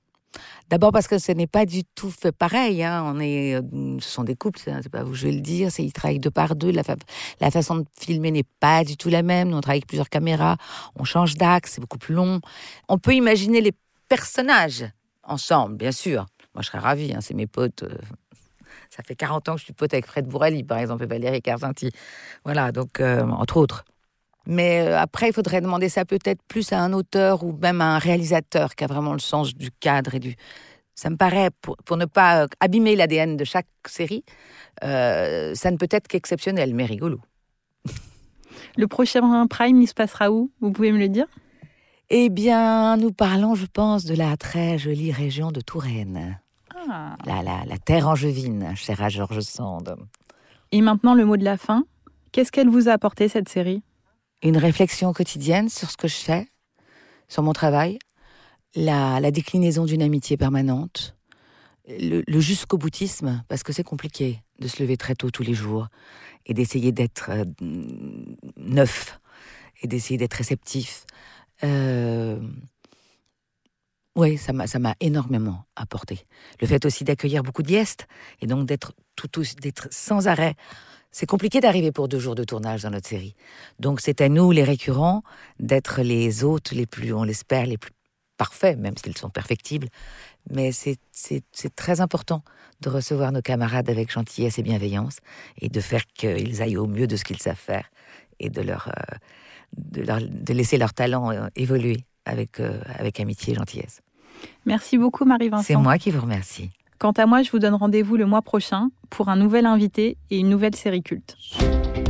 D'abord 0.69 0.93
parce 0.93 1.09
que 1.09 1.19
ce 1.19 1.33
n'est 1.33 1.47
pas 1.47 1.65
du 1.65 1.85
tout 1.95 2.11
fait 2.11 2.33
pareil. 2.33 2.83
hein. 2.83 3.03
On 3.07 3.19
est, 3.21 3.55
euh, 3.55 3.63
ce 4.01 4.09
sont 4.09 4.25
des 4.25 4.35
couples, 4.35 4.59
c'est 4.63 4.73
c'est 4.83 4.91
pas 4.91 5.03
vous, 5.03 5.15
je 5.15 5.29
vais 5.29 5.33
le 5.33 5.41
dire. 5.41 5.71
Ils 5.79 5.93
travaillent 5.93 6.19
deux 6.19 6.31
par 6.31 6.57
deux. 6.57 6.71
La, 6.73 6.83
fa- 6.83 6.97
la 7.41 7.51
façon 7.51 7.77
de 7.77 7.85
filmer 7.99 8.31
n'est 8.33 8.45
pas 8.61 8.85
du 8.85 8.97
tout 8.99 9.09
la 9.09 9.23
même. 9.23 9.49
Nous, 9.49 9.57
on 9.57 9.61
travaille 9.63 9.79
avec 9.79 9.87
plusieurs 9.87 10.11
caméras. 10.11 10.57
On 10.97 11.05
change 11.05 11.37
d'axe, 11.37 11.73
c'est 11.75 11.81
beaucoup 11.81 11.97
plus 11.99 12.15
long. 12.15 12.41
On 12.89 12.99
peut 12.99 13.15
imaginer 13.15 13.61
les 13.63 13.73
personnages 14.09 14.85
ensemble, 15.27 15.77
bien 15.77 15.93
sûr. 15.93 16.27
Moi, 16.55 16.63
je 16.63 16.69
serais 16.69 16.79
ravie. 16.79 17.13
hein, 17.15 17.21
c'est 17.21 17.35
mes 17.35 17.47
potes. 17.47 17.83
euh, 17.83 17.99
Ça 18.91 19.03
fait 19.03 19.15
40 19.17 19.49
ans 19.49 19.55
que 19.55 19.61
je 19.61 19.65
suis 19.65 19.73
pote 19.73 19.93
avec 19.93 20.07
Fred 20.07 20.27
Bourali, 20.27 20.65
par 20.65 20.79
exemple, 20.79 21.05
et 21.05 21.07
Valérie 21.07 21.43
Carcenti. 21.43 21.91
Voilà, 22.45 22.73
donc, 22.73 23.01
euh, 23.01 23.23
entre 23.23 23.57
autres. 23.57 23.85
Mais 24.47 24.87
euh, 24.87 24.99
après, 24.99 25.29
il 25.29 25.33
faudrait 25.33 25.61
demander 25.61 25.89
ça 25.89 26.05
peut-être 26.05 26.43
plus 26.47 26.73
à 26.73 26.81
un 26.81 26.93
auteur 26.93 27.43
ou 27.43 27.53
même 27.53 27.81
à 27.81 27.97
un 27.97 27.99
réalisateur 27.99 28.75
qui 28.75 28.85
a 28.85 28.87
vraiment 28.87 29.13
le 29.13 29.19
sens 29.19 29.55
du 29.55 29.71
cadre 29.71 30.15
et 30.15 30.21
du. 30.21 30.37
Ça 30.95 31.11
me 31.11 31.17
paraît, 31.17 31.51
pour, 31.61 31.97
ne 31.97 32.07
pas 32.07 32.47
abîmer 32.61 32.97
l'ADN 32.97 33.37
de 33.37 33.45
chaque 33.45 33.67
série, 33.87 34.25
ça 34.81 35.71
ne 35.71 35.77
peut 35.77 35.89
être 35.91 36.09
qu'exceptionnel, 36.09 36.75
mais 36.75 36.87
rigolo. 36.87 37.21
Le 38.77 38.87
prochain 38.87 39.47
Prime, 39.47 39.83
il 39.83 39.89
se 39.89 39.95
passera 39.95 40.31
où? 40.31 40.51
Vous 40.61 40.73
pouvez 40.73 40.93
me 40.93 40.99
le 40.99 41.09
dire? 41.09 41.27
Eh 42.09 42.29
bien, 42.29 42.97
nous 42.97 43.13
parlons, 43.13 43.57
je 43.57 43.67
pense, 43.67 44.05
de 44.05 44.15
la 44.15 44.37
très 44.37 44.79
jolie 44.79 45.11
région 45.11 45.51
de 45.51 45.61
Touraine. 45.61 46.39
Ah. 46.89 47.17
La, 47.25 47.43
la, 47.43 47.65
la 47.65 47.79
terre 47.79 48.07
angevine, 48.07 48.77
chère 48.77 49.03
à 49.03 49.09
Georges 49.09 49.41
Sand. 49.41 49.97
Et 50.71 50.83
maintenant, 50.83 51.15
le 51.15 51.25
mot 51.25 51.37
de 51.37 51.45
la 51.45 51.57
fin. 51.57 51.85
Qu'est-ce 52.31 52.53
qu'elle 52.53 52.69
vous 52.69 52.89
a 52.89 52.93
apporté, 52.93 53.29
cette 53.29 53.49
série? 53.49 53.83
Une 54.45 54.57
réflexion 54.57 55.13
quotidienne 55.13 55.69
sur 55.69 55.91
ce 55.91 55.97
que 55.97 56.07
je 56.07 56.15
fais, 56.15 56.47
sur 57.27 57.43
mon 57.43 57.53
travail, 57.53 57.99
la, 58.77 59.19
la 59.19 59.31
déclinaison 59.33 59.85
d'une 59.85 60.03
amitié 60.03 60.37
permanente, 60.37 61.17
le, 61.89 62.23
le 62.25 62.41
jusqu'au 62.41 62.79
boutisme, 62.79 63.43
parce 63.49 63.65
que 63.65 63.73
c'est 63.73 63.83
compliqué 63.83 64.43
de 64.61 64.69
se 64.69 64.81
lever 64.81 64.97
très 64.97 65.17
tôt 65.17 65.31
tous 65.31 65.43
les 65.43 65.55
jours 65.55 65.89
et 66.45 66.55
d'essayer 66.55 66.93
d'être 66.93 67.31
euh, 67.31 67.45
neuf 68.57 69.19
et 69.83 69.89
d'essayer 69.89 70.19
d'être 70.19 70.35
réceptif. 70.35 71.05
Euh, 71.65 72.39
oui, 74.15 74.39
ça 74.39 74.53
m'a 74.53 74.95
énormément 75.01 75.65
apporté. 75.77 76.27
Le 76.61 76.67
fait 76.67 76.85
aussi 76.87 77.05
d'accueillir 77.05 77.43
beaucoup 77.43 77.63
de 77.63 77.69
guests 77.69 78.07
et 78.41 78.47
donc 78.47 78.67
d'être 78.67 78.95
tout 79.15 79.29
d'être 79.61 79.89
sans 79.91 80.27
arrêt. 80.27 80.55
C'est 81.11 81.27
compliqué 81.27 81.61
d'arriver 81.61 81.93
pour 81.93 82.09
deux 82.09 82.19
jours 82.19 82.35
de 82.35 82.45
tournage 82.45 82.83
dans 82.83 82.91
notre 82.91 83.09
série. 83.09 83.35
Donc 83.79 84.01
c'est 84.01 84.21
à 84.21 84.29
nous, 84.29 84.51
les 84.53 84.65
récurrents, 84.65 85.23
d'être 85.61 86.03
les 86.03 86.45
hôtes 86.45 86.73
les 86.73 86.87
plus, 86.87 87.13
on 87.15 87.25
l'espère, 87.25 87.67
les 87.67 87.79
plus 87.79 87.93
parfaits, 88.37 88.79
même 88.79 88.97
s'ils 88.97 89.17
sont 89.17 89.31
perfectibles. 89.31 89.89
Mais 90.51 90.73
c'est 90.73 90.99
très 91.75 92.01
important 92.01 92.43
de 92.81 92.91
recevoir 92.91 93.33
nos 93.33 93.43
camarades 93.43 93.89
avec 93.89 94.11
gentillesse 94.11 94.59
et 94.59 94.63
bienveillance 94.63 95.19
et 95.61 95.69
de 95.69 95.81
faire 95.81 96.07
qu'ils 96.07 96.63
aillent 96.63 96.77
au 96.77 96.87
mieux 96.87 97.07
de 97.07 97.17
ce 97.17 97.25
qu'ils 97.25 97.41
savent 97.41 97.57
faire 97.57 97.91
et 98.39 98.51
de 98.51 98.61
leur, 98.61 98.89
euh, 98.89 99.17
de, 99.77 100.03
leur 100.03 100.21
de, 100.21 100.53
laisser 100.53 100.79
leur 100.79 100.95
talent 100.95 101.31
euh, 101.31 101.47
évoluer 101.57 101.99
avec, 102.25 102.61
euh, 102.61 102.81
avec 102.99 103.21
amitié 103.21 103.53
et 103.53 103.57
gentillesse. 103.57 104.01
Merci 104.65 104.99
beaucoup 104.99 105.25
Marie-Vincent. 105.25 105.65
C'est 105.65 105.77
moi 105.77 105.99
qui 105.99 106.11
vous 106.11 106.21
remercie. 106.21 106.71
Quant 106.99 107.13
à 107.13 107.27
moi, 107.27 107.43
je 107.43 107.51
vous 107.51 107.59
donne 107.59 107.75
rendez-vous 107.75 108.17
le 108.17 108.27
mois 108.27 108.43
prochain 108.43 108.89
pour 109.11 109.29
un 109.29 109.37
nouvel 109.37 109.67
invité 109.67 110.17
et 110.31 110.39
une 110.39 110.49
nouvelle 110.49 110.75
série 110.75 111.03
culte. 111.03 111.37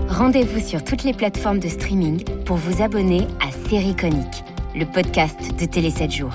Rendez-vous 0.09 0.61
sur 0.61 0.85
toutes 0.85 1.03
les 1.03 1.13
plateformes 1.13 1.59
de 1.59 1.69
streaming 1.69 2.23
pour 2.45 2.57
vous 2.57 2.83
abonner 2.83 3.27
à 3.41 3.51
Série 3.69 3.97
Conique, 3.97 4.45
le 4.75 4.85
podcast 4.85 5.39
de 5.59 5.67
Télé 5.67 5.91
7 5.91 6.11
jours. 6.11 6.35